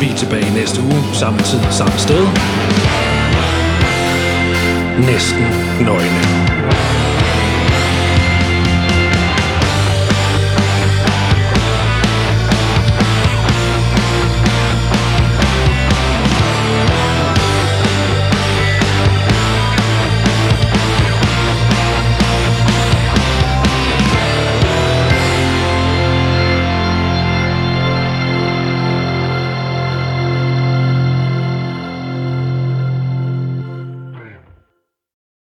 [0.00, 2.22] Vi er tilbage næste uge, samme tid, samme sted.
[5.12, 6.47] Næsten noin.